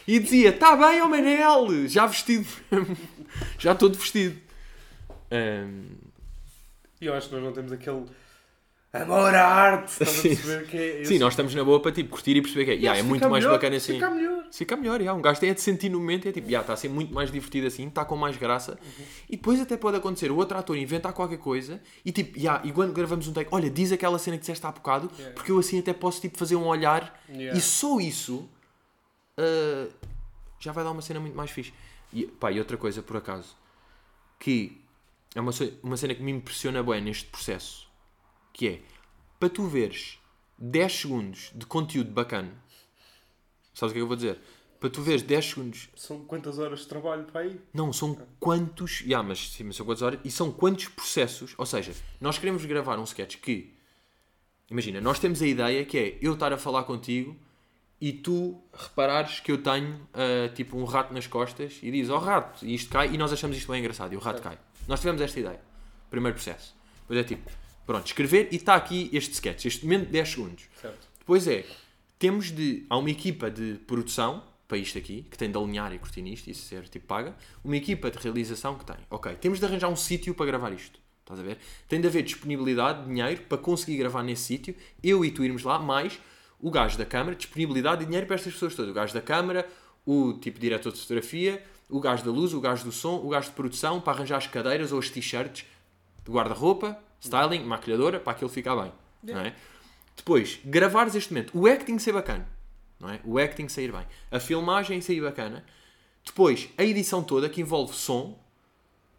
[0.08, 2.48] e dizia, tá bem, ó Manel, já vestido,
[3.60, 4.36] já todo vestido.
[5.32, 5.86] Ahm,
[7.02, 8.06] E eu acho que nós não temos aquele
[8.92, 9.92] amor à arte.
[9.92, 12.66] Estás a perceber que é sim, nós estamos na boa para tipo, curtir e perceber
[12.66, 13.94] que é, yeah, é muito mais melhor, bacana assim.
[13.94, 14.46] Fica melhor.
[14.52, 15.18] Fica melhor, yeah.
[15.18, 17.14] um gajo tem é de sentir no momento, é tipo, yeah, está a ser muito
[17.14, 18.80] mais divertido assim, está com mais graça.
[18.82, 19.06] Uhum.
[19.30, 22.72] E depois até pode acontecer, o outro ator inventar qualquer coisa e tipo, yeah, e
[22.72, 25.36] quando gravamos um take, olha, diz aquela cena que disseste há bocado, Yeah.
[25.36, 27.58] porque eu assim até posso tipo, fazer um olhar Yeah.
[27.58, 28.50] e só isso
[29.40, 29.88] ah,
[30.60, 31.74] já vai dar uma cena muito mais fixe.
[32.12, 33.56] E, pá, e outra coisa, por acaso,
[34.38, 34.82] que
[35.34, 37.89] é uma, uma cena que me impressiona bem neste processo,
[38.60, 38.82] que é,
[39.40, 40.20] para tu veres
[40.58, 42.52] 10 segundos de conteúdo bacana,
[43.74, 44.38] sabes o que é que eu vou dizer?
[44.82, 47.58] Para tu veres 10 segundos, São quantas horas de trabalho para aí?
[47.74, 51.66] não, são quantos, yeah, mas, sim, mas são quantas horas, e são quantos processos, ou
[51.66, 53.74] seja, nós queremos gravar um sketch que,
[54.70, 57.38] imagina, nós temos a ideia que é eu estar a falar contigo
[58.02, 62.18] e tu reparares que eu tenho ah, tipo um rato nas costas e dizes, oh
[62.18, 64.60] rato, e isto cai, e nós achamos isto bem engraçado, e o rato cai.
[64.86, 65.62] Nós tivemos esta ideia.
[66.10, 66.76] Primeiro processo.
[67.02, 67.50] Depois é tipo,
[67.90, 70.64] pronto, escrever e está aqui este sketch, este momento de 10 segundos.
[70.80, 71.08] Certo.
[71.18, 71.66] Depois é,
[72.20, 72.86] temos de.
[72.88, 76.52] Há uma equipa de produção para isto aqui, que tem de alinhar e curtir isto
[76.52, 77.36] e ser tipo paga.
[77.64, 78.96] Uma equipa de realização que tem.
[79.10, 81.00] Ok, temos de arranjar um sítio para gravar isto.
[81.22, 81.58] Estás a ver?
[81.88, 84.76] Tem de haver disponibilidade, dinheiro para conseguir gravar nesse sítio.
[85.02, 86.20] Eu e tu irmos lá, mais
[86.60, 88.92] o gajo da câmara, disponibilidade e dinheiro para estas pessoas todas.
[88.92, 89.68] O gajo da câmara,
[90.06, 93.50] o tipo diretor de fotografia, o gajo da luz, o gajo do som, o gajo
[93.50, 95.66] de produção para arranjar as cadeiras ou as t-shirts
[96.24, 98.92] de guarda-roupa, styling, maquilhadora, para aquilo ficar bem.
[99.24, 99.56] Não é?
[100.16, 101.58] Depois, gravares este momento.
[101.58, 102.48] O acting ser bacana.
[103.00, 103.20] Não é?
[103.24, 104.06] O acting sair bem.
[104.32, 105.64] A filmagem sair bacana.
[106.26, 108.38] Depois, a edição toda, que envolve som,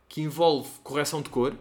[0.09, 1.57] que envolve correção de cor,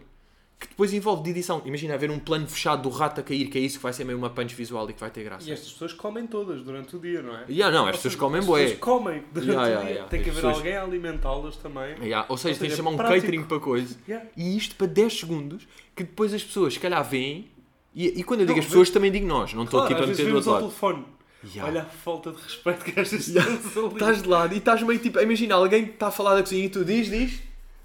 [0.59, 1.61] que depois envolve de edição.
[1.63, 4.03] Imagina haver um plano fechado do rato a cair, que é isso que vai ser
[4.03, 5.49] meio uma punch visual e que vai ter graça.
[5.49, 7.45] E estas pessoas comem todas durante o dia, não é?
[7.49, 8.61] Yeah, não, as pessoas comem as bué.
[8.63, 9.89] pessoas comem durante Yeah, o yeah, dia.
[9.91, 10.09] yeah.
[10.09, 11.95] Tem que As haver pessoas- alguém a alimentá-las também.
[12.27, 13.21] Ou seja, Ou tens de chamar um prático.
[13.21, 13.95] catering para coisa.
[14.35, 17.47] E isto para 10 segundos, que depois as pessoas, se calhar, veem.
[17.95, 19.53] E, e quando eu digo Não, as pessoas, também digo nós.
[19.53, 20.61] Não estou Claro, aqui para meter do outro lado.
[20.63, 21.05] telefone.
[21.53, 21.71] Yeah.
[21.71, 23.49] Olha a falta de respeito que estas Yeah.
[23.93, 25.19] Estás de lado e estás meio tipo.
[25.21, 27.39] Imagina, alguém que está a falar da cozinha e tu diz, diz.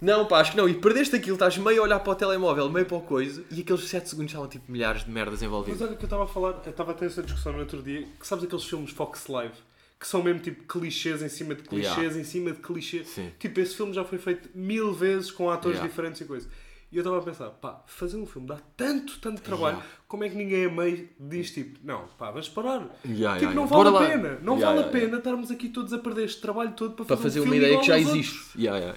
[0.04, 0.68] Não, pá, acho que não.
[0.68, 3.60] E perdeste aquilo, estás meio a olhar para o telemóvel, meio para o coisa, e
[3.62, 5.80] aqueles 7 segundos estavam tipo milhares de merdas Mas envolvidas.
[5.80, 8.06] olha que eu estava a falar, eu estava a ter essa discussão no outro dia,
[8.20, 9.54] que sabes aqueles filmes Fox Live,
[9.98, 12.18] que são mesmo tipo clichês em cima de clichês Yeah.
[12.20, 13.08] em cima de clichês.
[13.08, 13.30] Sim.
[13.38, 15.88] Tipo, esse filme já foi feito mil vezes com atores Yeah.
[15.88, 16.48] diferentes e coisas.
[16.94, 19.90] E eu estava a pensar, pá, fazer um filme dá tanto, tanto trabalho, Yeah.
[20.06, 22.86] como é que ninguém a meio diz tipo, não, pá, vamos parar.
[23.04, 25.98] Yeah, tipo, yeah, não vale a pena, não vale a pena estarmos aqui todos a
[25.98, 28.38] perder este trabalho todo para Para fazer, um uma ideia que já existe.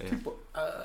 [0.08, 0.38] Tipo,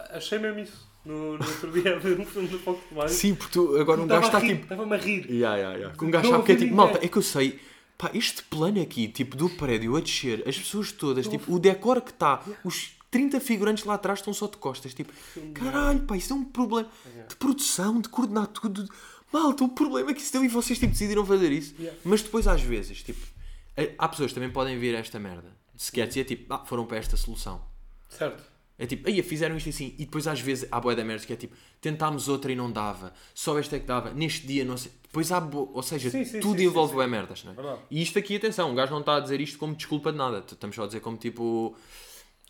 [0.10, 2.60] achei mesmo isso no, no outro dia a ver um filme do
[2.92, 3.10] Maio.
[3.10, 4.64] Sim, porque tu, agora um gajo está tipo.
[4.64, 5.30] Estava-me a rir.
[5.30, 5.96] Yeah, yeah, yeah.
[6.02, 7.60] Um gajo sabe que é tipo, malta, é que eu sei,
[7.96, 12.02] pá, este plano aqui, tipo, do prédio a descer, as pessoas todas, tipo, o decor
[12.02, 15.14] que está, os 30 figurantes lá atrás estão só de costas, tipo,
[15.54, 16.90] caralho, pá, isso é um problema
[17.30, 18.90] de produção, de coordenar tudo.
[19.32, 21.76] Malta, o problema é que isso deu e vocês, tipo, decidiram fazer isso.
[21.78, 22.00] Yeah.
[22.04, 23.24] Mas depois, às vezes, tipo,
[23.78, 26.88] eh, há pessoas que também podem ver esta merda, sketch, e é tipo, ah, foram
[26.88, 27.62] para esta solução.
[28.10, 28.44] Certo.
[28.80, 31.34] É tipo, aí fizeram isto assim, e depois às vezes há boia da merda que
[31.34, 34.76] é tipo, tentámos outra e não dava, só esta é que dava, neste dia não
[34.76, 34.92] sei.
[35.04, 35.70] Depois há, bo...
[35.72, 37.56] ou seja, Sim, sim, tudo sim, envolve boia merdas, não é?
[37.56, 37.80] Verdade.
[37.92, 40.44] E isto aqui, atenção, um gajo não está a dizer isto como desculpa de nada,
[40.52, 41.78] estamos só a dizer como tipo,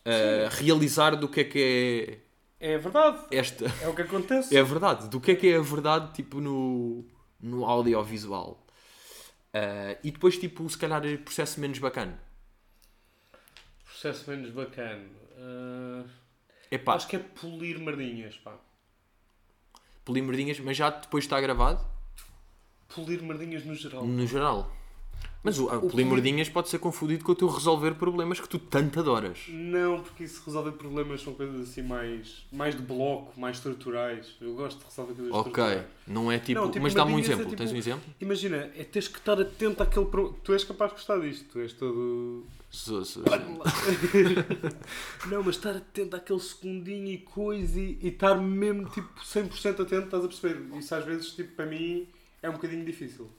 [0.06, 2.20] eh, realizar do que é que
[2.60, 3.26] É verdade.
[3.32, 3.66] é esta.
[3.82, 4.56] É o que acontece.
[4.56, 7.06] É verdade, do que é que é a verdade, tipo, no,
[7.40, 8.66] no audiovisual.
[9.54, 12.20] Eh, e depois, tipo, se calhar, processo menos bacana.
[13.86, 15.06] Processo menos bacana.
[16.72, 18.58] Epá, acho que é polir merdinhas, pá.
[20.06, 21.86] polimerdinhas, mas já depois está gravado,
[22.94, 24.06] Polir merdinhas no geral.
[24.06, 24.72] no geral.
[25.44, 28.58] Mas o, o o polimerdinhas pode ser confundido com o teu resolver problemas que tu
[28.58, 29.40] tanto adoras.
[29.50, 34.36] Não, porque isso resolver problemas são coisas assim mais, mais de bloco, mais estruturais.
[34.40, 35.86] Eu gosto de resolver coisas Ok, estruturais.
[36.08, 36.62] não é tipo.
[36.62, 37.44] Não, tipo, mas dá-me um é exemplo.
[37.46, 38.04] tipo- Tens um exemplo?
[38.22, 40.06] Imagina, é teres que estar atento àquele.
[40.06, 40.34] Pro...
[40.44, 42.46] Tu és capaz de gostar disto, tu és todo.
[42.72, 43.24] Sou- sou-
[45.30, 50.06] não, mas estar atento àquele segundinho e coisa e, e estar mesmo tipo 100% atento,
[50.06, 50.78] estás a perceber?
[50.78, 52.08] Isso às vezes, tipo, para mim
[52.42, 53.30] é um bocadinho difícil.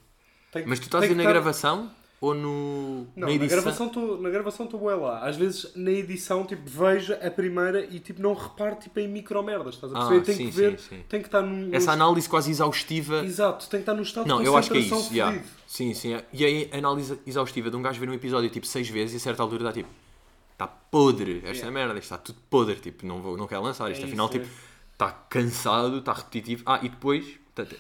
[0.55, 1.91] Tem Mas tu estás a tem dizer que na estar- gravação
[2.21, 3.61] ou no, Não, na na edição?
[3.61, 5.27] gravação estou na gravação estou bué lá.
[5.29, 9.75] Às vezes na edição tipo vejo a primeira e tipo não reparo tipo em micromerdas,
[9.75, 10.25] estás a Ah, perceber?
[10.25, 11.05] tem sim, que ver, sim, sim.
[11.09, 13.23] tem que estar num Essa análise quase exaustiva.
[13.25, 15.13] Exato, tem que estar num estado Não, de eu acho que é isso.
[15.13, 15.39] yeah.
[15.67, 16.15] Sim, sim.
[16.15, 16.25] é.
[16.33, 19.21] E a análise exaustiva de um gajo ver um episódio tipo seis vezes e a
[19.21, 19.89] certa altura dá tipo.
[20.53, 21.71] Está podre esta Yeah.
[21.73, 22.77] merda, isto está tudo podre.
[22.77, 24.03] Tipo, não, vou, não quero lançar isto.
[24.03, 24.47] É Afinal, isso, tipo,
[24.93, 26.63] está cansado, está repetitivo.
[26.65, 27.27] Ah, e depois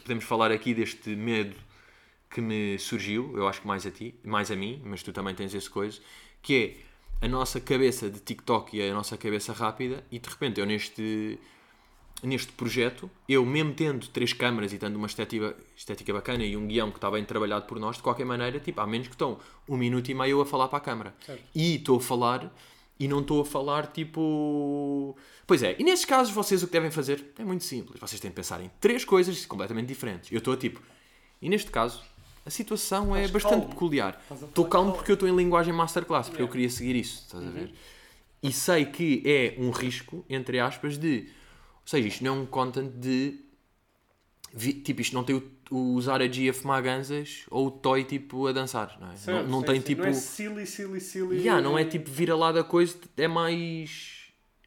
[0.02, 1.54] podemos falar aqui deste medo
[2.34, 5.36] que me surgiu, eu acho que mais a ti, mais a mim, mas tu também
[5.36, 6.00] tens esse coisa,
[6.42, 6.76] que
[7.22, 10.66] é a nossa cabeça de TikTok e a nossa cabeça rápida, e de repente eu
[10.66, 11.38] neste,
[12.24, 16.66] neste projeto, eu mesmo tendo três câmaras e tendo uma estética, estética bacana e um
[16.66, 19.38] guião que está bem trabalhado por nós, de qualquer maneira, tipo, há menos que estão
[19.68, 21.14] um minuto e meio a falar para a câmara.
[21.24, 21.40] Certo.
[21.54, 22.52] E estou a falar
[22.98, 25.16] e não estou a falar tipo.
[25.46, 28.00] Pois é, e nesses casos vocês o que devem fazer é muito simples.
[28.00, 30.32] Vocês têm de pensar em três coisas completamente diferentes.
[30.32, 30.82] Eu estou a tipo.
[31.40, 32.02] E neste caso,
[32.46, 33.68] a situação é bastante calmo.
[33.68, 34.22] peculiar.
[34.30, 34.92] Estou calmo calmo.
[34.94, 36.52] porque eu estou em linguagem masterclass, porque eu Yeah.
[36.52, 37.72] queria seguir isso, estás a ver?
[38.42, 41.28] E sei que é um risco, entre aspas, de.
[41.82, 43.40] Ou seja, isto não é um content de.
[44.84, 48.04] Tipo, isto não tem o, o usar a G a fumar ganzas ou o Toy
[48.04, 49.16] tipo a dançar, não é?
[49.16, 49.86] Certo, não não sim, tem sim.
[49.86, 50.02] tipo.
[50.02, 51.38] Não é silly, silly, silly.
[51.38, 54.26] Yeah, não é tipo vira lá da coisa, é mais.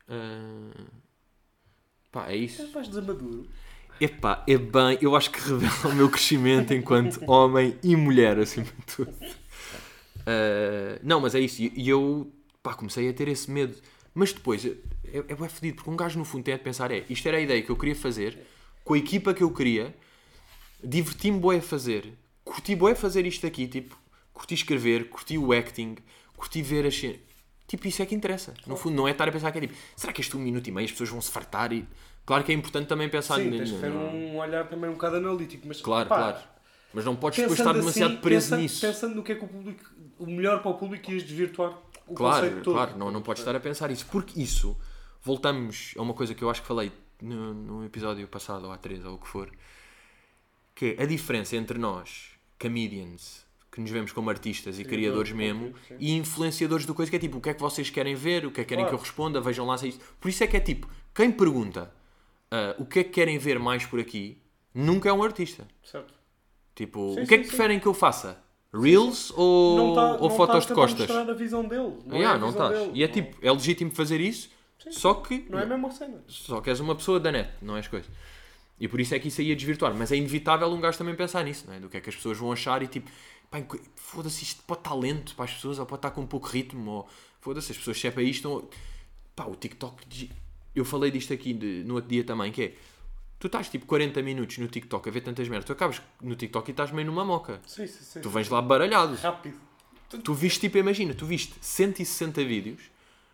[0.10, 0.86] ah,
[2.12, 2.68] Pá, é isso.
[2.72, 3.48] Vais desamaduro.
[4.00, 4.98] Epá, é bem.
[5.02, 9.14] Eu acho que revela o meu crescimento enquanto homem e mulher, acima de tudo.
[10.26, 11.62] Ah, não, mas é isso.
[11.62, 12.32] E eu
[12.62, 13.76] pá, comecei a ter esse medo.
[14.14, 14.74] Mas depois é,
[15.14, 17.42] é bem fedido, porque um gajo no fundo tem de pensar: é isto era a
[17.42, 18.38] ideia que eu queria fazer,
[18.84, 19.96] com a equipa que eu queria,
[20.84, 23.98] diverti-me bué a fazer, curti bué a fazer isto aqui, tipo,
[24.34, 25.96] curti escrever, curti o acting,
[26.36, 27.20] curti ver as cenas.
[27.68, 28.54] Tipo, isso é que interessa.
[28.66, 30.68] No fundo, não é estar a pensar que é tipo, será que este um minuto
[30.68, 31.74] e meio as pessoas vão se fartar?
[31.74, 31.86] E...
[32.28, 34.94] Claro que é importante também pensar Sim, tens de ter n- um olhar também um
[34.94, 35.66] bocado analítico.
[35.68, 36.38] Mas, Claro, pá, claro.
[36.94, 38.82] Mas não podes depois estar demasiado assim, preso pensando, nisso.
[38.86, 39.84] Pensando no que é que o público.
[40.20, 41.74] O melhor para o público ias desvirtuar
[42.06, 44.06] o Claro, claro, não, não podes estar a pensar isso.
[44.12, 44.78] Porque isso,
[45.24, 48.78] voltamos a uma coisa que eu acho que falei no, no episódio passado, ou há
[48.78, 49.50] três, ou o que for,
[50.76, 55.74] que é a diferença entre nós, comedians, que nos vemos como artistas e criadores mesmo,
[55.88, 55.96] sim.
[56.00, 58.52] e influenciadores do coisa, que é tipo, o que é que vocês querem ver, o
[58.52, 58.98] que é que querem Claro.
[58.98, 60.04] que eu responda, vejam lá se é isto.
[60.20, 61.92] Por isso é que é tipo, quem pergunta
[62.52, 64.42] ah, o que é que querem ver mais por aqui,
[64.74, 65.68] nunca é um artista.
[65.84, 66.14] Certo.
[66.76, 67.56] Tipo, Sim, o que é sim, que sim.
[67.56, 68.42] preferem que eu faça?
[68.74, 71.00] Reels ou, Não tá- ou não fotos tá a de costas?
[71.08, 71.98] mostrar a visão dele.
[72.06, 72.86] Não é Yeah, a não visão estás.
[72.88, 73.00] dele.
[73.00, 74.50] E é Não- tipo, é legítimo fazer isso,
[74.92, 76.24] só que Não é a mesma cena.
[76.28, 78.08] só que és uma pessoa da net, não és coisa.
[78.80, 79.96] E por isso é que isso aí ia desvirtuar.
[79.96, 81.80] Mas é inevitável um gajo também pensar nisso, não é?
[81.80, 83.10] Do que é que as pessoas vão achar e tipo,
[83.96, 86.92] foda-se, isto pode estar lento para as pessoas, ou pode estar com um pouco ritmo,
[86.92, 87.10] ou
[87.42, 88.70] foda-se, as pessoas se é para isto, estão...
[89.36, 90.06] pá, o TikTok.
[90.78, 92.74] Eu falei disto aqui de- no outro dia também, que é.
[93.40, 96.70] Tu estás tipo 40 minutos no TikTok a ver tantas merdas, tu acabas no TikTok
[96.70, 97.60] e estás meio numa moca.
[97.68, 98.22] Sim, sim, sim.
[98.22, 99.16] Tu vens lá baralhado.
[99.16, 99.56] Rápido.
[100.24, 102.82] Tu viste, tipo, imagina, tu viste 160 vídeos,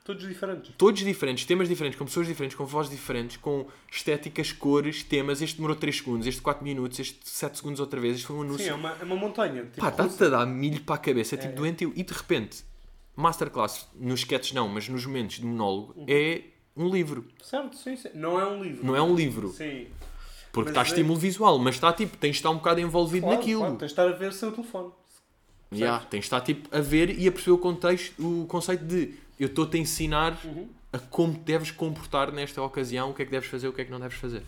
[0.04, 0.74] Todos diferentes.
[0.78, 5.42] todos diferentes, temas diferentes, com pessoas diferentes, com vozes diferentes, com estéticas, cores, temas.
[5.42, 8.42] Este demorou 3 segundos, este 4 minutos, este 7 segundos outra vez, este foi um
[8.42, 8.66] anúncio.
[8.66, 9.64] Sim, é uma, é uma montanha.
[9.66, 11.56] Tipo, Pá, está-te a dar milho para a cabeça, é tipo É.
[11.56, 11.94] doentio.
[11.96, 12.64] E de repente,
[13.16, 16.06] masterclass, nos sketches não, mas nos momentos de monólogo, Uhum.
[16.10, 16.42] é
[16.76, 17.26] um livro.
[17.42, 18.10] Certo, sim, sim.
[18.14, 18.86] Não é um livro.
[18.86, 19.50] Não é um livro.
[19.50, 19.88] Sim.
[20.52, 23.40] Porque está é- estímulo visual, mas está tipo, tens de estar um bocado envolvido Claro,
[23.40, 23.60] naquilo.
[23.62, 24.92] claro, tens de estar a ver o seu telefone.
[25.74, 26.10] Yeah, Percebes?
[26.12, 28.14] tens de estar tipo, a ver e a perceber o contexto,
[28.44, 30.70] o conceito de eu estou-te a ensinar Uhum.
[30.92, 33.86] a como deves comportar nesta ocasião, o que é que deves fazer, o que é
[33.86, 34.44] que não deves fazer.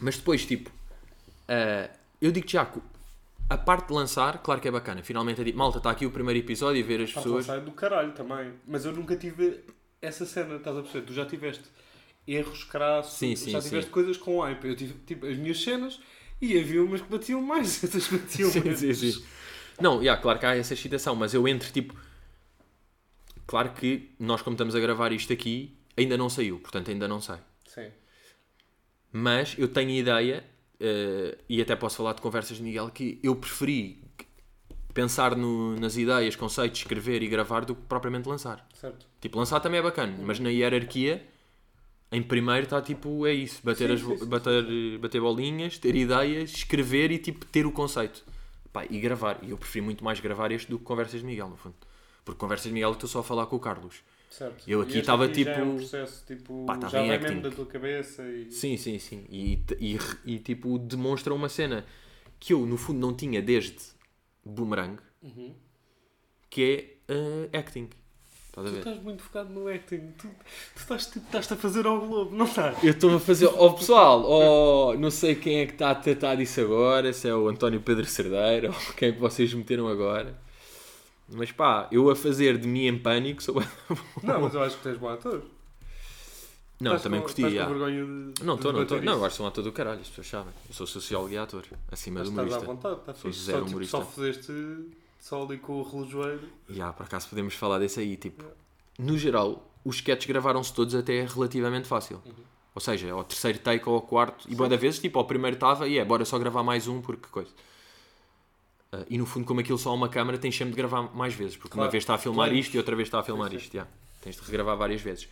[0.00, 0.70] Mas depois, tipo,
[1.48, 1.88] ah,
[2.20, 2.68] eu digo já,
[3.48, 5.02] a parte de lançar, claro que é bacana.
[5.02, 7.46] Finalmente é tipo, malta, está aqui o primeiro episódio e ver as Está pessoas.
[7.62, 8.52] do caralho também.
[8.66, 9.60] Mas eu nunca tive
[10.00, 11.06] essa cena, estás a perceber?
[11.06, 11.64] Tu já tiveste
[12.26, 13.68] erros crassos, Sim, sim, já sim.
[13.68, 14.64] tiveste coisas com hype.
[14.66, 16.00] Eu tive tipo, as minhas cenas
[16.40, 18.80] e havia umas que batiam mais, outras que batiam Sim, menos.
[18.80, 19.24] sim, sim.
[19.80, 21.94] Não, yeah, claro que há essa excitação, mas eu entro tipo.
[23.46, 27.20] Claro que nós, como estamos a gravar isto aqui, ainda não saiu, portanto ainda não
[27.20, 27.40] sai.
[27.66, 27.90] Sim.
[29.12, 30.44] Mas eu tenho a ideia,
[30.80, 34.02] eh, e até posso falar de conversas de Miguel, que eu preferi
[34.96, 38.66] pensar no- nas ideias, conceitos, escrever e gravar do que propriamente lançar.
[38.72, 39.06] Certo.
[39.20, 41.22] Tipo, lançar também é bacana, mas na hierarquia,
[42.10, 45.94] em primeiro está tipo, é isso, bater, Sim, as, sim, sim, bater, bater bolinhas, ter
[45.94, 48.24] ideias, escrever e tipo, ter o conceito.
[48.72, 49.38] Pá, e gravar.
[49.42, 51.74] E eu preferi muito mais gravar este do que conversas de Miguel, no fundo.
[52.24, 53.96] Porque conversas de Miguel estou só a falar com o Carlos.
[54.30, 54.64] certo.
[54.66, 57.42] Eu aqui estava, já é um tipo- processo, tipo, Pá, estava já em vem mesmo
[57.42, 58.50] da tua cabeça e...
[58.50, 59.24] Sim, sim, sim.
[59.30, 61.84] E, e, e, tipo, demonstra uma cena
[62.40, 63.76] que eu, no fundo, não tinha desde
[64.46, 65.54] Boomerang, Uhum.
[66.48, 67.88] que é eh, acting.
[68.48, 70.12] Estás Tu estás muito focado no acting.
[70.16, 72.82] Tu, tu estás, tipo, estás a fazer ao globo, não estás?
[72.82, 73.46] Eu estou a fazer.
[73.46, 77.34] Ó pessoal, ó, não sei quem é que está a tratar disso agora, se é
[77.34, 80.38] o António Pedro Cerdeira ou quem é que vocês meteram agora.
[81.28, 83.56] Mas pá, eu a fazer de mim em pânico sou.
[84.22, 85.42] Não, mas eu acho que tens bom ator.
[86.78, 87.40] Não, também com- curti.
[87.42, 87.64] estás já.
[87.66, 88.96] com vergonha de, Não, de estou, não estou.
[88.98, 89.14] Não, isso.
[89.14, 90.52] agora sou um ator do caralho, as pessoas sabem.
[90.68, 92.66] Eu sou sociólogo e ator, acima Mas do estás à humorista.
[92.88, 93.44] vontade, está Sou fixe.
[93.46, 93.96] Só, tipo, humorista.
[93.98, 94.52] só fizeste
[95.18, 96.48] só ali com o relojoeiro.
[96.80, 98.44] Há, por acaso podemos falar desse aí, tipo,
[98.98, 102.20] no geral, os sketches gravaram-se todos até relativamente fácil.
[102.74, 105.56] Ou seja, ao terceiro take ou ao quarto, e boa da vezes, tipo, ao primeiro
[105.56, 107.50] estava, e é, bora só gravar mais um, porque coisa.
[108.92, 111.32] Ah, e no fundo, como aquilo só há uma câmera, tens sempre de gravar mais
[111.34, 111.92] vezes, porque uma Claro.
[111.92, 112.58] vez está a filmar Claro.
[112.60, 113.64] isto e outra vez está a filmar Sim, sim.
[113.64, 113.86] isto, já.
[114.20, 115.26] Tens de regravar várias vezes.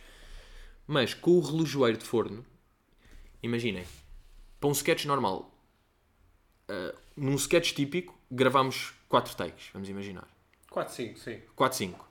[0.87, 2.45] Mas com o relojoeiro de forno,
[3.41, 3.85] imaginem,
[4.59, 5.51] para um sketch normal,
[6.67, 10.27] ah, num sketch típico, gravamos quatro takes, vamos imaginar.
[10.69, 11.41] 4, 5, sim.
[11.55, 12.09] 4, 5.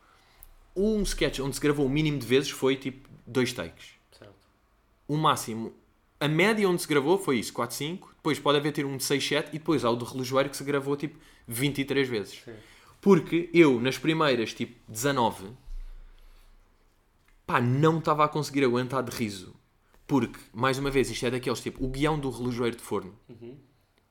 [0.76, 3.90] Um sketch onde se gravou o mínimo de vezes foi tipo dois takes.
[4.10, 4.34] Certo.
[5.06, 5.74] O máximo,
[6.18, 8.14] a média onde se gravou foi isso, 4, 5.
[8.16, 10.56] Depois pode haver ter um de 6, 7 e depois há o do relojoeiro que
[10.56, 12.42] se gravou tipo 23 vezes.
[12.42, 12.54] Sim.
[13.00, 15.50] Porque eu, nas primeiras tipo 19,
[17.46, 19.54] pá, não estava a conseguir aguentar de riso.
[20.06, 23.56] Porque, mais uma vez, isto é daqueles tipo, o guião do relojoeiro de forno Uhum.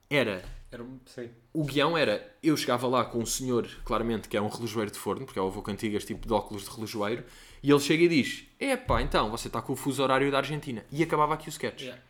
[0.10, 1.30] era Era, sim.
[1.54, 4.98] o guião era, eu chegava lá com um senhor, claramente, que é um relojoeiro de
[4.98, 7.24] forno, porque é o avô cantigas tipo de óculos de relojoeiro,
[7.62, 10.84] e ele chega e diz, epá, então, você está com o fuso horário da Argentina.
[10.92, 11.82] E acabava aqui o sketch.
[11.82, 12.02] Yeah.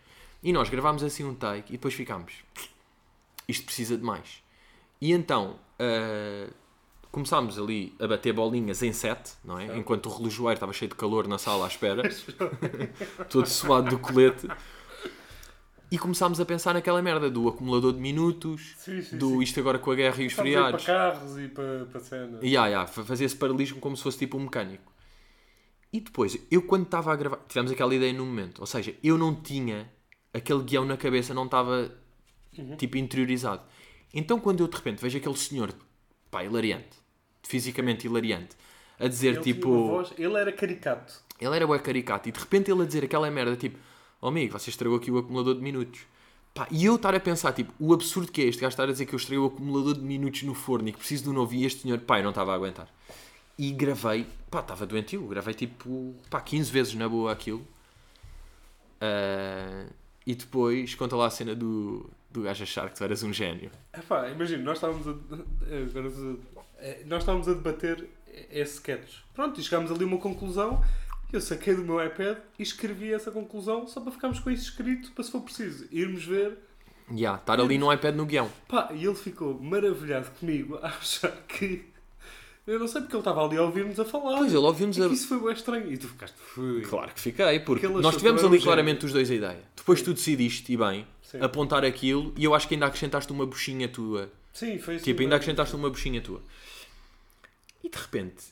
[0.41, 2.33] E nós gravámos assim um take e depois ficámos,
[3.47, 4.41] isto precisa de mais.
[5.01, 6.49] E então, ah,
[7.13, 9.77] começámos ali a bater bolinhas em sete, não é?
[9.77, 12.01] Enquanto o relojoeiro estava cheio de calor na sala à espera,
[13.29, 14.47] todo suado do colete.
[15.91, 19.41] E começámos a pensar naquela merda do acumulador de minutos, Sim, sim, do sim.
[19.43, 20.83] isto agora com a guerra e os feriados.
[20.83, 22.41] para carros e para, para cenas.
[22.41, 24.91] Yeah, yeah, fa- fazia esse paralelismo como se fosse tipo um mecânico.
[25.91, 29.19] E depois, eu quando estava a gravar, tivemos aquela ideia no momento, ou seja, eu
[29.19, 29.87] não tinha
[30.33, 31.91] aquele guião na cabeça, não estava
[32.57, 32.75] Uhum.
[32.75, 33.61] tipo interiorizado.
[34.13, 35.73] Então quando eu de repente vejo aquele senhor,
[36.31, 37.02] pá, hilariante,
[37.43, 38.55] fisicamente hilariante,
[38.99, 39.87] a dizer Ele tipo.
[39.87, 41.13] voz- ele era caricato.
[41.39, 43.77] Ele era bué caricato e de repente ele a dizer aquela merda tipo
[44.21, 46.01] oh amigo, você estragou aqui o acumulador de minutos.
[46.53, 48.91] Pá, e eu estar a pensar, tipo, o absurdo que é este gajo estar a
[48.91, 51.33] dizer que eu estraguei o acumulador de minutos no forno e que preciso de um
[51.33, 52.87] novo e este senhor, pá, eu não estava a aguentar.
[53.57, 57.65] E gravei, pá, estava doentio, gravei tipo, pá, 15 vezes na boa aquilo.
[59.01, 59.85] Ah,
[60.25, 63.69] e depois conta lá a cena do, do gajo achar que tu eras um gênio.
[63.93, 66.35] Epá, imagina, nós estávamos a, agora eh,
[67.05, 68.07] nós estávamos a debater
[68.51, 69.17] esse sketch.
[69.33, 70.83] Pronto, e chegámos ali a uma conclusão.
[71.31, 75.11] Eu saquei do meu iPad e escrevi essa conclusão só para ficarmos com isso escrito,
[75.13, 76.59] para se for preciso, irmos ver.
[77.09, 78.49] Ya, yeah, estar ali no iPad no guião.
[78.67, 81.85] Pá, e ele ficou maravilhado comigo a achar que.
[82.65, 84.37] Eu não sei porque ele estava ali a ouvir-nos a falar.
[84.37, 85.07] Pois, ele ouviu-nos É a...
[85.07, 85.91] isso foi bem estranho.
[85.91, 86.35] E tu ficaste.
[86.37, 86.81] Fui.
[86.81, 89.63] Claro que fiquei, porque nós tivemos ali claramente os dois a ideia.
[89.75, 91.39] Depois tu decidiste, e bem, Sim.
[91.41, 94.29] apontar aquilo, e eu acho que ainda acrescentaste uma buchinha tua.
[94.53, 95.03] Sim, foi assim.
[95.03, 96.41] Tipo, ainda acrescentaste uma buchinha tua.
[97.83, 98.45] E de repente,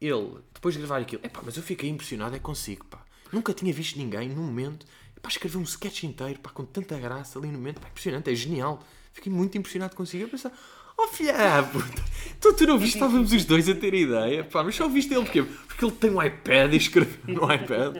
[0.00, 3.04] ele, depois de gravar aquilo, epá, mas eu fiquei impressionado é consigo, pá.
[3.32, 7.38] Nunca tinha visto ninguém, num momento, epá, escrever um sketch inteiro, pá, com tanta graça
[7.38, 8.82] ali no momento, pá, impressionante, é genial.
[9.12, 10.24] Fiquei muito impressionado consigo.
[10.24, 10.54] Eu pensava,
[10.96, 11.34] oh filha,
[11.72, 12.02] puta,
[12.40, 15.24] tu, tu não viste, estávamos os dois a ter ideia, pá, mas só viste ele
[15.24, 15.42] porquê?
[15.42, 17.96] Porque ele tem um iPad e escreve no iPad.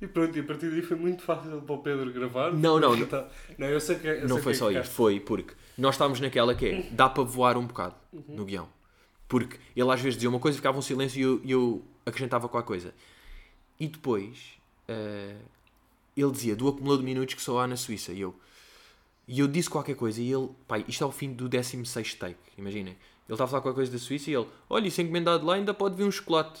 [0.00, 2.52] E pronto, e a partir daí foi muito fácil para o Pedro gravar.
[2.52, 3.06] Não, não, não.
[3.06, 5.54] Tá- Não, eu sei que eu Não sei foi que só é isto, foi porque
[5.78, 7.94] nós estávamos naquela que é, dá para voar um bocado
[8.28, 8.68] no guião.
[9.28, 12.48] Porque ele às vezes dizia uma coisa, ficava um silêncio e eu, e eu acrescentava
[12.48, 12.94] qualquer coisa.
[13.80, 14.38] E depois
[14.86, 15.36] eh,
[16.16, 18.12] ele dizia do acumulado de minutos que só há na Suíça.
[18.12, 18.34] E eu,
[19.26, 22.36] e eu disse qualquer coisa e ele, pai, isto é o fim do 16 take,
[22.58, 22.92] imaginem.
[23.26, 25.72] Ele estava a falar qualquer coisa da Suíça e ele, olha, isso encomendado lá ainda
[25.72, 26.60] pode vir um chocolate.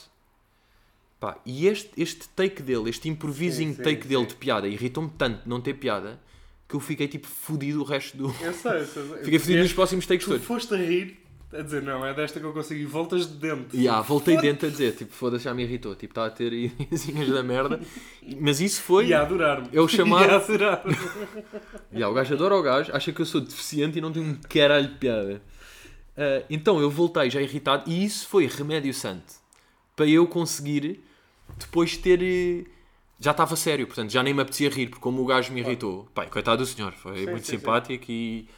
[1.20, 4.28] Pá, e este, este take dele, este improvising Sim, sim, take dele sim.
[4.28, 6.20] de piada, irritou-me tanto não ter piada
[6.68, 8.34] que eu fiquei tipo fodido o resto do.
[8.40, 9.02] Eu sei, eu sei.
[9.22, 10.46] Fiquei fodido nos próximos takes Tu todos.
[10.46, 11.18] foste a rir,
[11.58, 13.76] a dizer, não, é desta que eu consigo, e voltas de dentro.
[13.78, 15.94] E ah, voltei dentro a dizer, tipo, foda-se, já me irritou.
[15.94, 17.80] Tipo, está a ter ideiazinhas da merda.
[18.40, 19.06] Mas isso foi.
[19.08, 19.68] E a adorar-me.
[19.72, 20.96] É o chamado- E a adorar-me.
[21.92, 24.34] Ya, o gajo adora o gajo, acha que eu sou deficiente e não tenho um
[24.48, 25.42] caralho de piada.
[26.16, 29.34] Ah, então eu voltei já irritado e isso foi remédio santo
[29.96, 31.02] para eu conseguir
[31.58, 32.20] depois ter.
[32.22, 32.64] eh,
[33.20, 36.08] Já estava sério, portanto já nem me apetecia rir, porque como o gajo me irritou,
[36.14, 37.58] pai, coitado do senhor, foi Sim, muito sim, sim.
[37.58, 38.48] simpático e.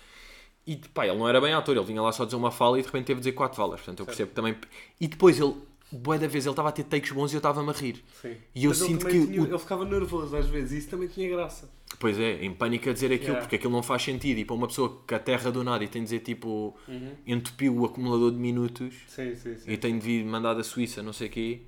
[0.66, 2.82] E pá, ele não era bem ator, ele vinha lá só dizer uma fala e
[2.82, 4.56] de repente teve de dizer quatro falas, portanto eu percebo também.
[5.00, 5.54] E depois ele,
[5.92, 8.02] boa da vez, ele estava a ter takes bons e eu estava-me a rir.
[8.20, 8.34] Sim.
[8.52, 10.88] E eu Mas ele sinto que tinha- o- Ele ficava nervoso às vezes, e isso
[10.88, 11.70] também tinha graça.
[12.00, 13.40] Pois é, em pânico a dizer aquilo, Yeah.
[13.42, 14.38] porque aquilo não faz sentido.
[14.38, 17.12] E para uma pessoa que aterra do nada e tem de dizer tipo, Uhum.
[17.24, 19.70] entupiu o acumulador de minutos Sim, sim, sim.
[19.70, 21.60] e tem de vir mandar da Suíça, não sei o quê.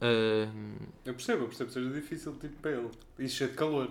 [0.00, 0.48] ah,
[1.04, 2.88] Eu percebo, eu percebo que seja difícil tipo para ele.
[3.18, 3.90] E cheio de calor.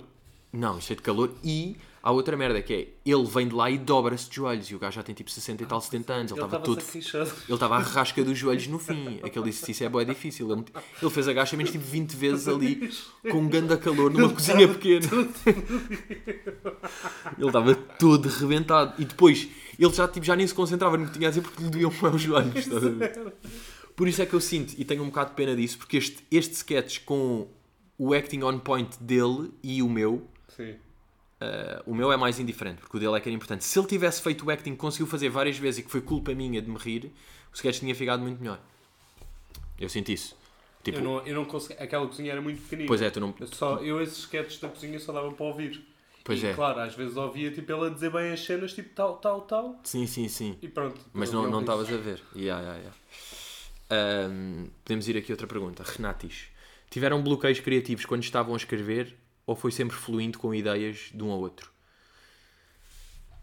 [0.51, 1.31] não, cheio de calor.
[1.43, 4.69] E há outra merda que é, ele vem de lá e dobra-se de joelhos.
[4.69, 6.31] E o gajo já tem tipo 60 e tal, 70 anos.
[6.31, 6.83] Ele Ele estava todo.
[6.83, 9.19] Ele estava à rasca dos joelhos no fim.
[9.23, 10.51] Aquele exercício é bué difícil.
[10.51, 10.65] Ele,
[11.01, 12.91] ele fez agachamentos tipo 20 vezes ali,
[13.31, 15.07] com um ganda calor, numa cozinha pequena.
[17.37, 19.01] Ele estava todo rebentado.
[19.01, 19.47] E depois,
[19.79, 21.91] ele já, tipo, já nem se concentrava no que tinha a dizer porque lhe doíam
[22.13, 22.55] os joelhos.
[22.55, 23.33] estás a ver?
[23.95, 26.17] Por isso é que eu sinto, e tenho um bocado de pena disso, porque este,
[26.31, 27.47] este sketch com
[27.97, 30.75] o acting on point dele e o meu, Sim.
[31.43, 33.65] Uh, o meu é mais indiferente, porque o dele é que era importante.
[33.65, 36.33] Se ele tivesse feito o acting que conseguiu fazer várias vezes e que foi culpa
[36.33, 37.11] minha de me rir,
[37.51, 38.59] o sketch tinha ficado muito melhor.
[39.77, 40.37] Eu sinto isso.
[40.83, 41.81] Tipo, Eu não, eu não consegui.
[41.81, 42.87] Aquela cozinha era muito pequenina.
[42.87, 43.33] pois é, tu não.
[43.39, 45.83] Eu Só, eu esses sketches da cozinha só dava para ouvir.
[46.23, 46.53] Pois e, é.
[46.53, 49.79] claro, às vezes ouvia tipo ele a dizer bem as cenas, tipo tal, tal, tal.
[49.83, 50.57] Sim, sim, sim.
[50.61, 51.01] E pronto.
[51.11, 52.21] Mas não estavas a ver.
[52.35, 54.29] Yeah, yeah, yeah.
[54.29, 55.83] Um, podemos ir aqui a outra pergunta.
[55.83, 56.45] Renatis,
[56.89, 59.15] tiveram bloqueios criativos quando estavam a escrever
[59.45, 61.71] ou foi sempre fluindo com ideias de um ao outro?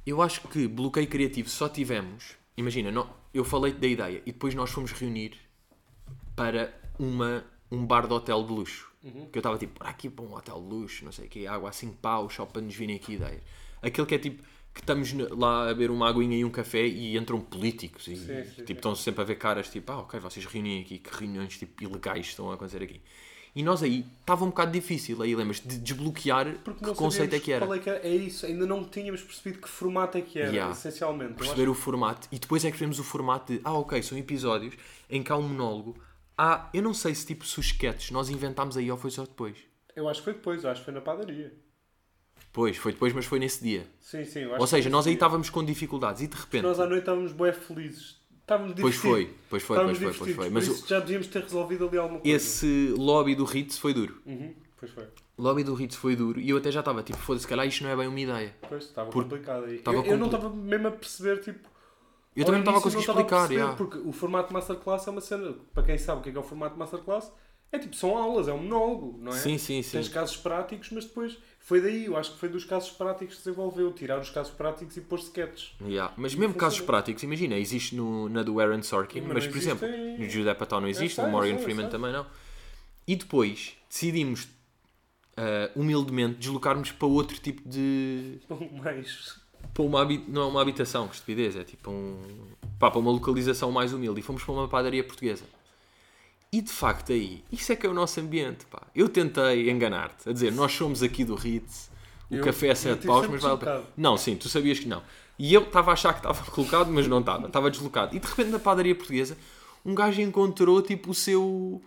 [0.06, 2.36] Eu acho que bloqueio criativo só tivemos.
[2.56, 5.34] Imagina, não, eu falei da ideia e depois nós fomos reunir
[6.34, 8.90] para uma, um bar de hotel de luxo.
[9.32, 11.46] Que eu estava tipo, para aqui para um hotel de luxo, não sei o quê,
[11.46, 13.42] água a 5 paus, só para nos virem aqui ideias.
[13.80, 14.42] Aquele que é tipo,
[14.74, 18.26] que estamos lá a beber uma aguinha e um café e entram políticos e Sim,
[18.26, 18.72] sim, tipo, sim.
[18.74, 22.26] estão sempre a ver caras tipo, ah, ok, vocês reúnem aqui, que reuniões tipo ilegais
[22.26, 23.00] estão a acontecer aqui.
[23.54, 27.40] E nós aí, estava um bocado difícil, aí lembras de desbloquear Porque que conceito é
[27.40, 27.66] que era.
[27.66, 28.06] Qual é, que era.
[28.06, 30.72] é isso, ainda não tínhamos percebido que formato é que era, Yeah.
[30.72, 31.34] essencialmente.
[31.34, 34.74] Perceber o formato e depois é que vemos o formato de ah ok, são episódios
[35.08, 35.96] em que há um monólogo
[36.38, 39.24] há, eu não sei se tipo se os sketches nós inventámos aí ou foi só
[39.24, 41.52] depois acho, eu acho que foi depois, eu acho que foi na padaria.
[42.52, 44.44] pois, foi depois mas foi nesse dia Sim, sim.
[44.44, 45.16] acho ou seja, nós aí dia.
[45.16, 48.19] estávamos com dificuldades e de repente Nós à noite estávamos bué felizes.
[48.50, 51.86] Estávamos pois foi, pois foi, pois foi, pois foi mas isso já devíamos ter resolvido
[51.86, 52.36] ali alguma coisa.
[52.36, 55.04] esse lobby do Ritz foi duro Uhum, pois foi.
[55.36, 57.84] o lobby do Ritz foi duro e eu até já estava tipo, foda-se, calhar isto
[57.84, 59.76] não é bem uma ideia Pois, estava Porque complicado aí.
[59.76, 61.68] estava eu, eu não compli- estava mesmo a perceber, tipo...
[62.34, 63.76] eu também não estava a conseguir explicar yeah.
[63.76, 65.54] Porque o formato Masterclass é uma cena...
[65.72, 67.32] Para quem sabe o que é, que é o formato Masterclass,
[67.70, 69.36] é tipo, são aulas, é um monólogo, não é?
[69.36, 71.38] sim, sim, sim Tens casos práticos, mas depois...
[71.70, 73.92] Foi daí, eu acho que foi dos casos práticos que se desenvolveu.
[73.92, 75.70] Tirar os casos práticos e pôr sketches.
[75.80, 76.12] Yeah.
[76.16, 79.86] Mas mesmo casos práticos, imagina, existe no, na do Aaron Sorkin, Mas mas, por exemplo,
[79.86, 82.26] em- no Judah Apatow não existe, sei, no Morgan Freeman também não.
[83.06, 84.48] E depois decidimos,
[85.36, 88.40] ah, humildemente, deslocarmos para outro tipo de.
[88.82, 89.38] Mais...
[89.72, 92.18] Para uma, habi- não é uma habitação, que estupidez, é tipo um.
[92.80, 94.18] Pá, para uma localização mais humilde.
[94.18, 95.44] E fomos para uma padaria portuguesa.
[96.52, 98.82] E de facto aí, isso é que é o nosso ambiente, pá.
[98.94, 101.90] Eu tentei enganar-te, a dizer, nós somos aqui do Ritz,
[102.28, 103.82] o Eu- café é eu 7 tive paus, mas vale a.
[103.96, 105.02] Não, sim, tu sabias que não.
[105.38, 108.16] E eu estava a achar que estava colocado, mas não estava, estava deslocado.
[108.16, 109.38] E de repente na padaria portuguesa,
[109.84, 111.80] um gajo encontrou tipo o seu.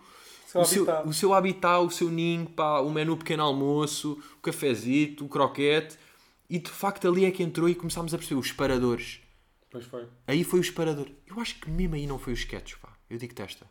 [0.54, 1.08] O, seu, habitat.
[1.08, 5.98] o seu habitat, o seu ninho, pá, o menu pequeno almoço, o cafezito, o croquete,
[6.48, 9.20] e de facto ali é que entrou e começámos a perceber os paradores.
[9.68, 10.04] Pois foi.
[10.28, 11.08] Aí foi o separador.
[11.26, 12.88] Eu acho que mesmo aí não foi os sketches, pá.
[13.10, 13.66] Eu digo testa.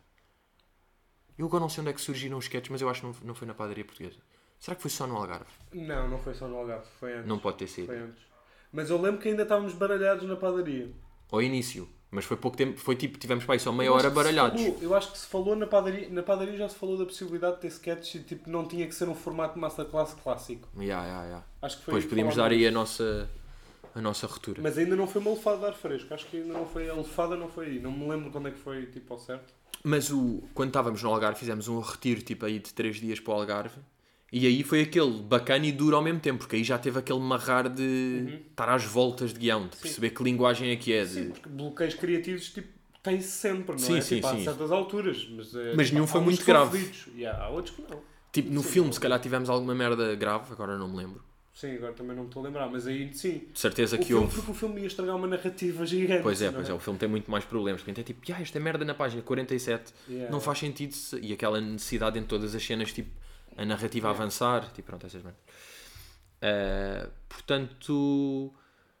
[1.38, 3.14] Eu agora não sei onde é que surgiram os sketches, mas eu acho que não,
[3.28, 4.18] não foi na padaria portuguesa.
[4.58, 5.50] Será que foi só no Algarve?
[5.72, 7.26] Não, não foi só no Algarve, foi antes.
[7.26, 7.86] Não pode ter sido.
[7.86, 8.22] Foi antes.
[8.72, 10.90] Mas eu lembro que ainda estávamos baralhados na padaria.
[11.30, 11.88] Ao início.
[12.10, 12.78] Mas foi pouco tempo.
[12.78, 14.60] Foi tipo, tivemos para aí só meia hora baralhados.
[14.60, 16.08] falou- eu acho que se falou na padaria.
[16.08, 18.94] Na padaria já se falou da possibilidade de ter sketches e tipo, não tinha que
[18.94, 20.68] ser um formato masterclass clássico.
[20.76, 21.42] Ya, ya, ya.
[21.60, 23.28] Acho que foi Depois podíamos dar aí a nossa,
[23.94, 24.62] a nossa ruptura.
[24.62, 26.14] Mas ainda não foi uma lefada de ar fresco.
[26.14, 26.88] Acho que ainda não foi.
[26.88, 27.80] A lefada não foi aí.
[27.80, 29.52] Não me lembro quando é que foi tipo ao certo.
[29.86, 33.34] Mas o, quando estávamos no Algarve, fizemos um retiro tipo aí de 3 dias para
[33.34, 33.78] o Algarve.
[34.32, 37.20] E aí foi aquele bacana e duro ao mesmo tempo, porque aí já teve aquele
[37.20, 41.04] marrar de estar às voltas de guião, de perceber que linguagem é que é.
[41.04, 42.66] de- Sim, porque bloqueios criativos tipo,
[43.02, 44.00] tem sempre, não Sim, é?
[44.00, 44.40] sim, tipo, sim.
[44.40, 45.28] Há certas alturas.
[45.30, 46.90] Mas, é, Mas nenhum foi muito grave.
[47.14, 48.00] E há outros que não.
[48.32, 48.92] Tipo, no Sim, filme, não.
[48.94, 51.22] se calhar tivemos alguma merda grave, agora não me lembro.
[51.54, 52.68] Sim, agora também não me estou a lembrar.
[52.68, 53.42] Mas aí sim.
[53.52, 54.34] De certeza O que filme, houve.
[54.36, 56.22] porque o filme ia estragar uma narrativa gigante.
[56.22, 57.80] Pois é, não pois é, o filme tem muito mais problemas.
[57.82, 60.32] Porque é tipo, "Ya, esta merda na página 47 Yeah.
[60.32, 60.92] não faz sentido.
[60.92, 63.10] se-" E aquela necessidade em todas as cenas, tipo,
[63.56, 64.22] a narrativa a Yeah.
[64.24, 65.40] avançar, tipo, pronto, essas merdas.
[66.42, 68.52] Uh, portanto,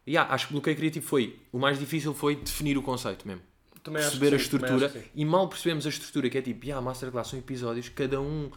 [0.06, 1.38] yeah, acho que o bloqueio criativo foi.
[1.52, 3.42] O mais difícil foi definir o conceito mesmo.
[3.82, 5.04] Também perceber a sim, também estrutura.
[5.14, 8.50] E mal percebemos a estrutura, que é tipo, yeah, Masterclass são episódios, cada um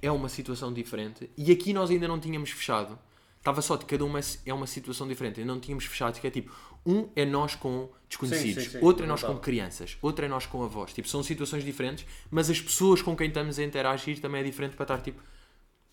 [0.00, 1.28] é uma situação diferente.
[1.36, 2.98] E aqui nós ainda não tínhamos fechado.
[3.38, 5.40] Estava só de cada uma é uma situação diferente.
[5.40, 6.52] Ainda não tínhamos fechado, que é tipo,
[6.84, 10.28] um é nós com desconhecidos, Sim, sim, sim, outro é nós com crianças, outro é
[10.28, 10.92] nós com avós.
[10.92, 14.74] Tipo, são situações diferentes, mas as pessoas com quem estamos a interagir também é diferente
[14.74, 15.22] para estar tipo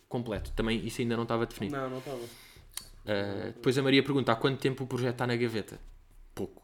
[0.08, 0.52] completo.
[0.52, 1.76] Também isso ainda não estava definido.
[1.76, 2.18] Não, não estava.
[2.18, 5.80] Uh, depois a Maria pergunta há quanto tempo o projeto está na gaveta?
[6.34, 6.64] Pouco.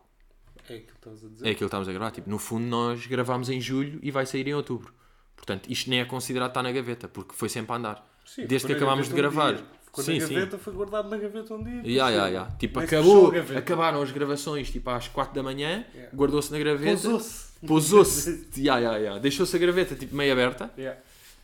[0.69, 1.45] É aquilo que estás a dizer.
[1.45, 2.11] É aquilo que estamos a gravar.
[2.11, 4.93] Tipo, no fundo, nós gravámos em julho e vai sair em outubro.
[5.35, 8.07] Portanto, isto nem é considerado estar na gaveta, porque foi sempre a andar.
[8.25, 9.55] Sim, Desde que acabámos de um gravar.
[9.55, 9.65] dia.
[9.91, 10.33] Ficou Sim, na sim.
[10.35, 11.81] gaveta, foi guardado na gaveta um dia.
[11.83, 12.33] Ya, Sim.
[12.33, 12.45] ya.
[12.57, 13.59] Tipo, acabou, gaveta.
[13.59, 16.15] acabaram as gravações tipo, às 4 da manhã, Yeah.
[16.15, 17.45] guardou-se na graveta, Pousou-se.
[17.67, 19.17] pousou-se, ya, ya, ya.
[19.19, 20.97] deixou-se a graveta tipo, meio aberta Yeah.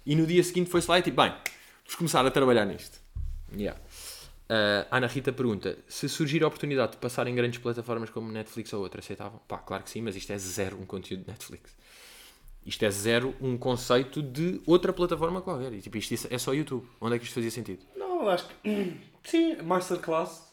[0.06, 2.98] e no dia seguinte foi-se lá e tipo, bem, vamos começar a trabalhar nisto.
[3.54, 3.78] Yeah.
[4.50, 8.72] Uh, Ana Rita pergunta: se surgir a oportunidade de passar em grandes plataformas como Netflix
[8.72, 9.42] ou outra, aceitavam?
[9.46, 11.76] Pá, claro que sim, mas isto é zero um conteúdo de Netflix.
[12.68, 15.72] Isto é zero um conceito de outra plataforma qualquer.
[15.74, 16.86] E, tipo, isto é só YouTube.
[17.00, 17.80] Onde é que isto fazia sentido?
[17.96, 18.94] Não, eu acho que.
[19.24, 20.46] Sim, Masterclass.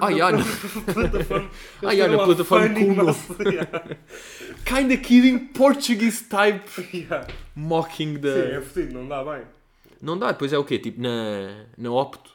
[0.00, 0.44] Ah, já, na-
[0.92, 1.50] plataforma.
[1.82, 3.14] Ah, já, na plataforma Kuno.
[4.66, 7.26] Kinda kidding Portuguese type yeah.
[7.54, 8.56] mocking Sim, the.
[8.56, 9.42] é fodido, não dá bem.
[10.02, 10.78] Não dá, depois é o quê?
[10.78, 12.30] Tipo, na, na Opto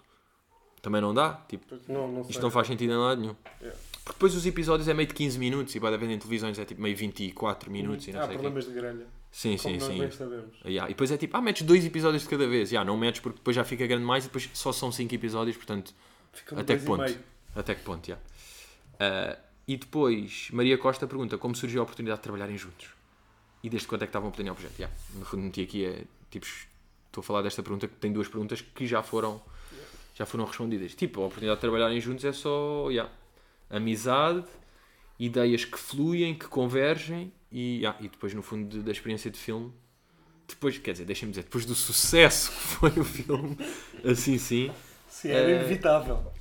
[0.81, 1.33] também não dá.
[1.47, 3.35] Tipo, Não, não isto não faz sentido em lado nenhum.
[3.61, 3.79] Yeah.
[4.03, 6.65] Porque depois os episódios é meio de 15 minutos e pode haver em televisões é
[6.65, 8.41] tipo meio 24 minutos e não Há sei o quê.
[8.41, 9.07] problemas de grelha.
[9.31, 9.99] Sim, sim, sim.
[9.99, 10.55] bem sabemos.
[10.65, 10.89] Yeah.
[10.89, 12.69] E depois é tipo, ah, metes dois episódios de cada vez.
[12.69, 15.55] Yeah, não metes porque depois já fica grande mais e depois só são 5 episódios,
[15.55, 15.93] portanto,
[16.33, 17.15] Ficam Até que ponto?
[17.55, 18.17] até que ponto, já.
[18.99, 19.37] Ah,
[19.67, 22.89] e depois, Maria Costa pergunta como surgiu a oportunidade de trabalharem juntos?
[23.63, 24.77] E desde quando é que estavam a planear o projeto?
[24.77, 24.93] Yeah.
[25.15, 28.59] No fundo, meti aqui é, tipo, estou a falar desta pergunta que tem duas perguntas
[28.61, 29.41] que já foram,
[30.15, 30.93] já foram respondidas.
[30.95, 33.09] Tipo, a oportunidade de trabalharem juntos é só, yeah,
[33.74, 34.45] amizade,
[35.19, 39.74] ideias que fluem, que convergem e, yeah, e depois, no fundo, da experiência de filme,
[40.47, 43.57] depois, quer dizer, deixem-me dizer, depois do sucesso que foi o filme,
[44.05, 44.71] assim sim,
[45.07, 46.34] Sim, era Eh, inevitável.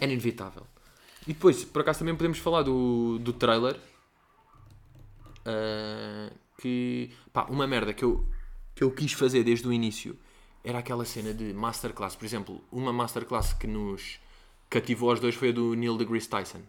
[0.00, 0.66] era inevitável.
[1.26, 3.78] E depois, por acaso, também podemos falar do, do trailer.
[5.44, 8.26] Ah, que, pá, uma merda que eu,
[8.74, 10.18] que eu quis fazer desde o início
[10.64, 12.16] era aquela cena de masterclass.
[12.16, 14.18] Por exemplo, uma masterclass que nos
[14.70, 16.60] cativou aos dois foi a do Neil deGrasse Tyson.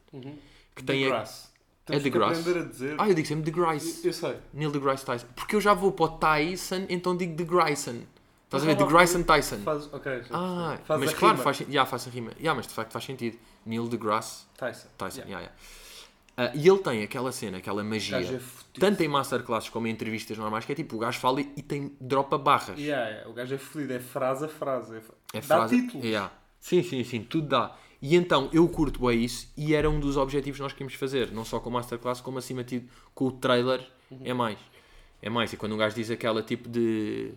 [0.75, 1.47] Que tem a- deGrasse.
[1.47, 2.41] É Temos que deGrasse?
[2.41, 2.95] aprender a dizer.
[2.97, 4.05] Ah, eu digo sempre deGrasse.
[4.05, 4.35] Eu sei.
[4.53, 5.27] Neil deGrasse Tyson.
[5.35, 8.01] Porque eu já vou para o Tyson, então digo deGrasse.
[8.45, 8.73] Estás a ver?
[8.79, 9.57] Lá- deGrasse Tyson.
[9.59, 10.77] Faz, ok, já Ah.
[10.85, 11.43] Faz mas a claro, rima.
[11.43, 12.31] faz, yeah, faz a rima.
[12.37, 13.37] Yeah, mas de facto faz sentido.
[13.65, 14.87] Neil deGrasse Tyson.
[14.97, 15.39] Tyson, Yeah.
[15.39, 15.55] yeah, yeah.
[16.39, 18.79] Ah, e ele tem aquela cena, aquela O magia, gajo é fodido.
[18.79, 21.61] tanto em masterclasses como em entrevistas normais, que é tipo, o gajo fala e, e
[21.63, 22.77] tem, dropa barras.
[22.77, 24.95] Yeah, yeah, O gajo é fodido, é frase a frase.
[24.97, 25.01] É,
[25.37, 26.05] É Dá frase- títulos.
[26.05, 26.31] Yeah.
[26.59, 27.75] Sim, sim, sim, tudo dá.
[28.01, 31.31] E então, eu curto bem isso e era um dos objetivos que nós queríamos fazer,
[31.31, 34.19] não só com o masterclass, como acima de tudo com o trailer, Uhum.
[34.23, 34.59] é mais.
[35.21, 37.33] É mais, e quando um gajo diz aquela tipo de...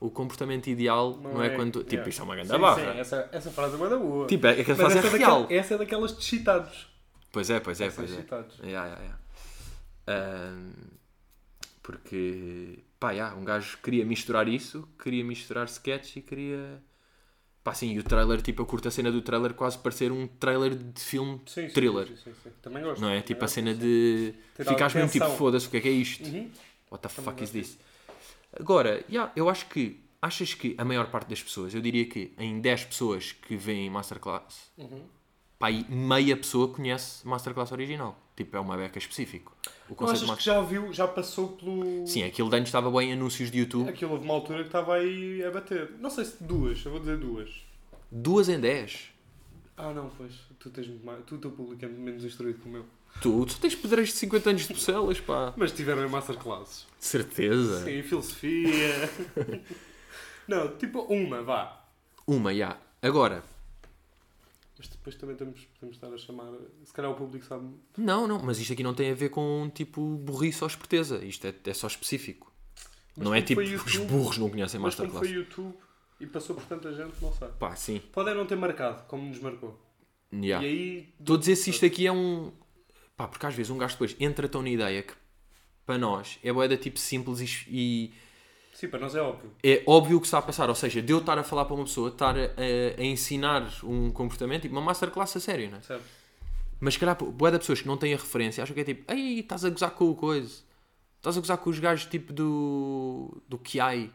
[0.00, 1.80] O comportamento ideal não, é, quando...
[1.80, 2.08] Tipo, yeah.
[2.10, 2.92] isto é uma grande Sim, barra.
[2.94, 4.26] sim, essa, essa frase é uma da boa.
[4.26, 5.40] Tipo, é, é que a frase essa, é é real.
[5.42, 6.88] daquela- essa é daquelas de citados.
[7.32, 8.16] Pois é, pois é, Essas pois é.
[8.22, 8.58] citados.
[8.62, 9.18] Yeah, yeah, yeah.
[10.06, 10.72] Ahm,
[11.82, 16.82] porque, pá, yeah, um gajo queria misturar isso, queria misturar sketch e queria.
[17.64, 20.26] Pá, sim, e o trailer, tipo, eu curto a cena do trailer quase parecer um
[20.26, 22.06] trailer de filme Sim, sim, thriller.
[22.08, 22.50] Sim, sim.
[22.60, 23.00] Também gosto.
[23.00, 23.22] Não é?
[23.22, 24.34] Tipo a cena de.
[24.54, 26.28] Ter Ficares mesmo tipo, foda-se, o que é que é isto?
[26.28, 26.50] Uhum.
[26.90, 27.78] What the Também fuck is this?
[28.60, 30.04] Agora, yeah, eu acho que.
[30.20, 33.90] Achas que a maior parte das pessoas, eu diria que em 10 pessoas que veem
[33.90, 35.02] Masterclass, Uhum.
[35.64, 38.18] Pá, aí meia pessoa conhece Masterclass original.
[38.36, 39.56] Tipo, é uma beca específico.
[39.88, 42.06] O Não de achas que já viu, já passou pelo.
[42.06, 43.88] Sim, aquilo de antes estava bem em anúncios de YouTube.
[43.88, 45.92] Aquilo houve uma altura que estava aí a bater.
[46.00, 47.50] Não sei se duas, eu vou dizer duas.
[48.10, 49.10] Duas em 10.
[49.76, 50.32] Ah não, pois.
[50.58, 51.24] Tu tens muito mais.
[51.24, 52.84] Tu, o teu público é menos instruído que o meu.
[53.20, 55.54] Tu, tu tens pedreiros de 50 anos de Bucelas, pá.
[55.56, 56.86] Mas tiveram em masterclasses.
[56.98, 57.84] Certeza.
[57.84, 59.10] Sim, filosofia.
[60.48, 61.84] não, tipo uma, vá.
[62.26, 62.76] Uma, já.
[63.00, 63.44] Agora,
[64.76, 66.52] Mas depois também temos, podemos estar a chamar.
[66.84, 67.68] Se calhar o público sabe.
[67.96, 71.24] não, não, mas isto aqui não tem a ver com tipo burrice ou esperteza.
[71.24, 72.52] Isto é, é só específico.
[73.16, 75.24] Mas não é tipo, foi os YouTube- burros não conhecem Mas Masterclass.
[75.26, 75.74] foi YouTube
[76.18, 77.48] e passou por tanta gente, não sei.
[77.58, 78.00] Pá, sim.
[78.12, 79.80] Pode é não ter marcado, como nos marcou.
[80.32, 80.60] Já.
[80.62, 81.14] E aí.
[81.20, 82.52] Estou a dizer se isto aqui é um.
[83.16, 85.14] Pá, porque às vezes um gajo depois entra tão na ideia que
[85.86, 88.12] para nós é boeda tipo simples e
[88.74, 89.50] Sim, para nós é óbvio.
[89.62, 90.68] é óbvio o que está a passar.
[90.68, 93.66] Ou seja, de eu estar a falar para uma pessoa, estar a, a- a ensinar
[93.84, 95.80] um comportamento, tipo uma masterclass a sério, não é?
[95.80, 96.02] Certo?
[96.80, 99.40] Mas calhar, boa de pessoas que não têm a referência acham que é tipo, ei,
[99.40, 100.62] estás a gozar com o coisa.
[101.18, 103.40] Estás a gozar com os gajos tipo do.
[103.48, 104.10] do KI,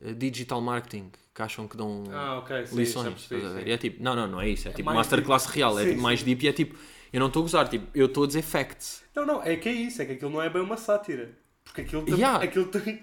[0.00, 2.76] eh, Digital Marketing, que acham que dão Ah, ok, sim.
[2.76, 3.26] lições.
[3.26, 4.68] percebi, é tipo, não, não, não é isso.
[4.68, 5.56] É, tipo mais masterclass deep.
[5.58, 6.24] real, é Sim, tipo mais sim.
[6.24, 6.78] deep e é tipo,
[7.12, 9.02] eu não estou a gozar, tipo, eu estou a dizer facts.
[9.14, 11.36] Não, não, é que é isso, é que aquilo não é bem uma sátira.
[11.64, 12.42] Porque aquilo, tam- Yeah.
[12.44, 13.02] aquilo, tem,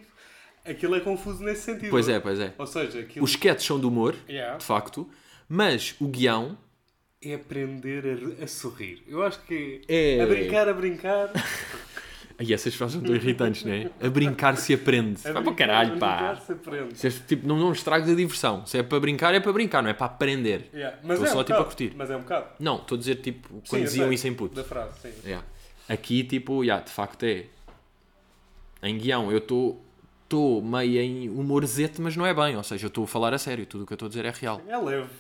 [0.65, 1.89] aquilo é confuso nesse sentido.
[1.89, 2.53] Pois é, pois é.
[2.57, 4.57] Ou seja, aquilo Os sketches são de humor, Yeah.
[4.57, 5.09] de facto,
[5.47, 6.57] mas o guião
[7.23, 9.03] é aprender a, a sorrir.
[9.07, 10.21] Eu acho que É.
[10.21, 11.31] a brincar, a brincar.
[12.37, 13.89] Ai, essas frases são tão irritantes, não é?
[14.01, 15.25] A brincar se aprende.
[15.25, 16.15] A Vai para caralho, a pá.
[16.17, 16.97] brincar se aprende.
[16.97, 18.65] Se és, tipo, não, não estragues a diversão.
[18.65, 20.69] Se é para brincar, é para brincar, não é para aprender.
[20.73, 20.97] Yeah.
[21.01, 21.93] Mas Estou é só, um tipo, a bocado, curtir.
[21.95, 22.47] Mas é um bocado.
[22.59, 24.15] Não, estou a dizer, tipo, Sim, quando eu diziam sei.
[24.15, 24.53] isso em puto.
[24.53, 25.13] Da frase, sim.
[25.23, 25.45] Yeah.
[25.87, 27.45] Aqui, tipo, yeah, de facto é.
[28.83, 29.81] Em guião, eu estou
[30.25, 32.57] estou meio em humorzete, mas não é bem.
[32.57, 33.65] Ou seja, eu estou a falar a sério.
[33.65, 34.61] Tudo o que eu estou a dizer é real.
[34.67, 35.13] É leve.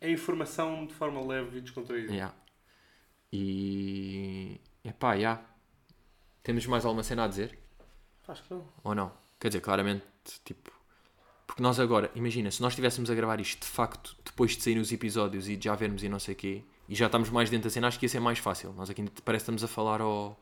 [0.00, 2.12] É informação de forma leve e descontraída.
[2.12, 2.34] Yeah.
[3.32, 4.60] E.
[4.84, 5.42] Epá, yeah.
[6.42, 7.58] Temos mais alguma cena a dizer?
[8.26, 8.64] Acho que não.
[8.84, 9.12] Ou não?
[9.38, 10.04] Quer dizer, claramente,
[10.44, 10.72] tipo.
[11.46, 14.82] Porque nós agora, imagina, se nós estivéssemos a gravar isto de facto depois de saírem
[14.82, 17.48] os episódios e de já vermos e não sei o quê, e já estamos mais
[17.50, 18.72] dentro da cena, acho que ia ser mais fácil.
[18.74, 20.38] Nós aqui parece que estamos a falar ao.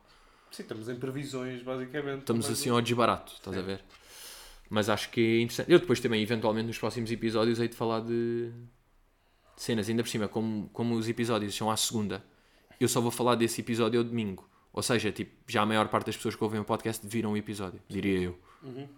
[0.50, 2.20] Sim, estamos em previsões, basicamente.
[2.20, 3.84] Estamos assim ao desbarato, estás a ver?
[4.68, 5.70] Mas acho que é interessante.
[5.70, 8.50] Eu depois também, eventualmente, nos próximos episódios, hei de falar de
[9.56, 9.88] cenas.
[9.88, 12.24] Ainda por cima, como, como os episódios são à segunda,
[12.80, 14.48] eu só vou falar desse episódio ao domingo.
[14.72, 17.36] Ou seja, tipo, já a maior parte das pessoas que ouvem o podcast viram o
[17.36, 18.38] episódio, diria eu.
[18.62, 18.88] Uhum.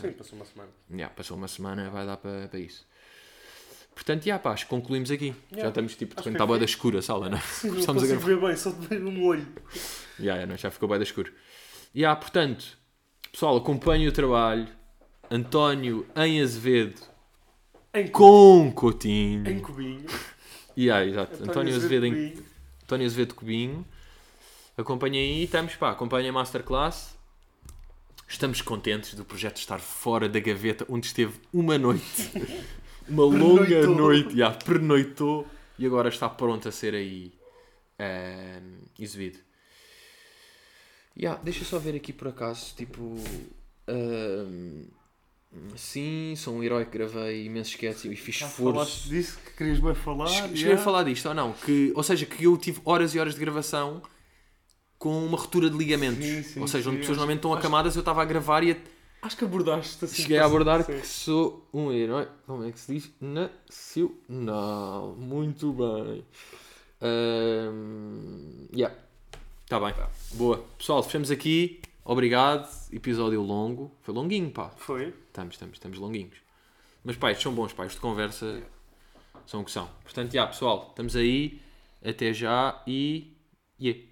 [0.00, 0.70] Sim, passou uma semana.
[0.90, 2.86] Yeah, passou uma semana, vai dar para, para isso.
[3.94, 5.34] Portanto, já, pá, acho que concluímos aqui.
[5.56, 7.40] Já estamos, tipo, de que está boa da escura a sala, não é?
[7.46, 9.46] Sim, não Estamos a consigo ver bem, só de ver um olho.
[10.18, 11.32] Ya, ya, não, já ficou bem da escuro.
[11.94, 12.76] E há, portanto,
[13.30, 14.66] pessoal, acompanhem o trabalho.
[15.30, 17.00] António em Azevedo
[17.94, 19.48] Em, cu- com Coutinho.
[19.50, 20.04] em cubinho.
[20.76, 21.42] E aí, exato.
[21.42, 22.44] António, Azevedo, em, cubinho.
[22.84, 23.86] António Azevedo Cubinho.
[24.76, 27.16] Acompanhem aí, estamos, pá, acompanhem a Masterclass.
[28.26, 32.02] Estamos contentes do projeto estar fora da gaveta onde esteve uma noite.
[33.08, 35.46] Uma longa noite, já, pernoitou
[35.78, 37.32] e agora está pronto a ser aí
[37.98, 39.38] ehm, exibido.
[41.16, 43.16] Ya, deixa só ver aqui por acaso, tipo.
[43.86, 44.84] ehm,
[45.76, 48.72] sim, sou um herói que gravei imensos sketches e fiz Já esforço.
[48.72, 50.28] falaste disso que querias bem falar.
[50.28, 50.80] Cheguei yeah.
[50.80, 51.52] a falar disto ou não?
[51.52, 54.02] Que, ou seja, que eu tive horas e horas de gravação
[54.98, 56.24] com uma ruptura de ligamentos.
[56.24, 58.70] Sim, sim, ou seja, onde sim, pessoas normalmente estão acamadas, eu estava a gravar e
[58.72, 58.76] a-
[59.22, 60.22] Acho que abordaste assim.
[60.22, 60.98] cheguei a abordar Sim.
[60.98, 62.26] que sou um herói.
[62.44, 63.12] Como é que se diz?
[63.20, 65.14] Nacional.
[65.16, 66.26] Muito bem.
[67.00, 68.92] Um, yeah.
[69.68, 69.94] Tá bem.
[70.32, 70.64] Boa.
[70.76, 71.80] Pessoal, fechamos aqui.
[72.04, 72.68] Obrigado.
[72.92, 73.92] Episódio longo.
[74.02, 74.70] Foi longuinho, pá.
[74.76, 75.14] Foi.
[75.28, 76.38] Estamos, estamos, estamos longuinhos.
[77.04, 77.84] Mas pá, estes são bons, pá.
[77.84, 78.60] Estes de conversa
[79.46, 79.88] são o que são.
[80.02, 81.60] Portanto, já, pessoal, estamos aí.
[82.04, 83.36] Até já e.
[83.80, 84.02] Yeah.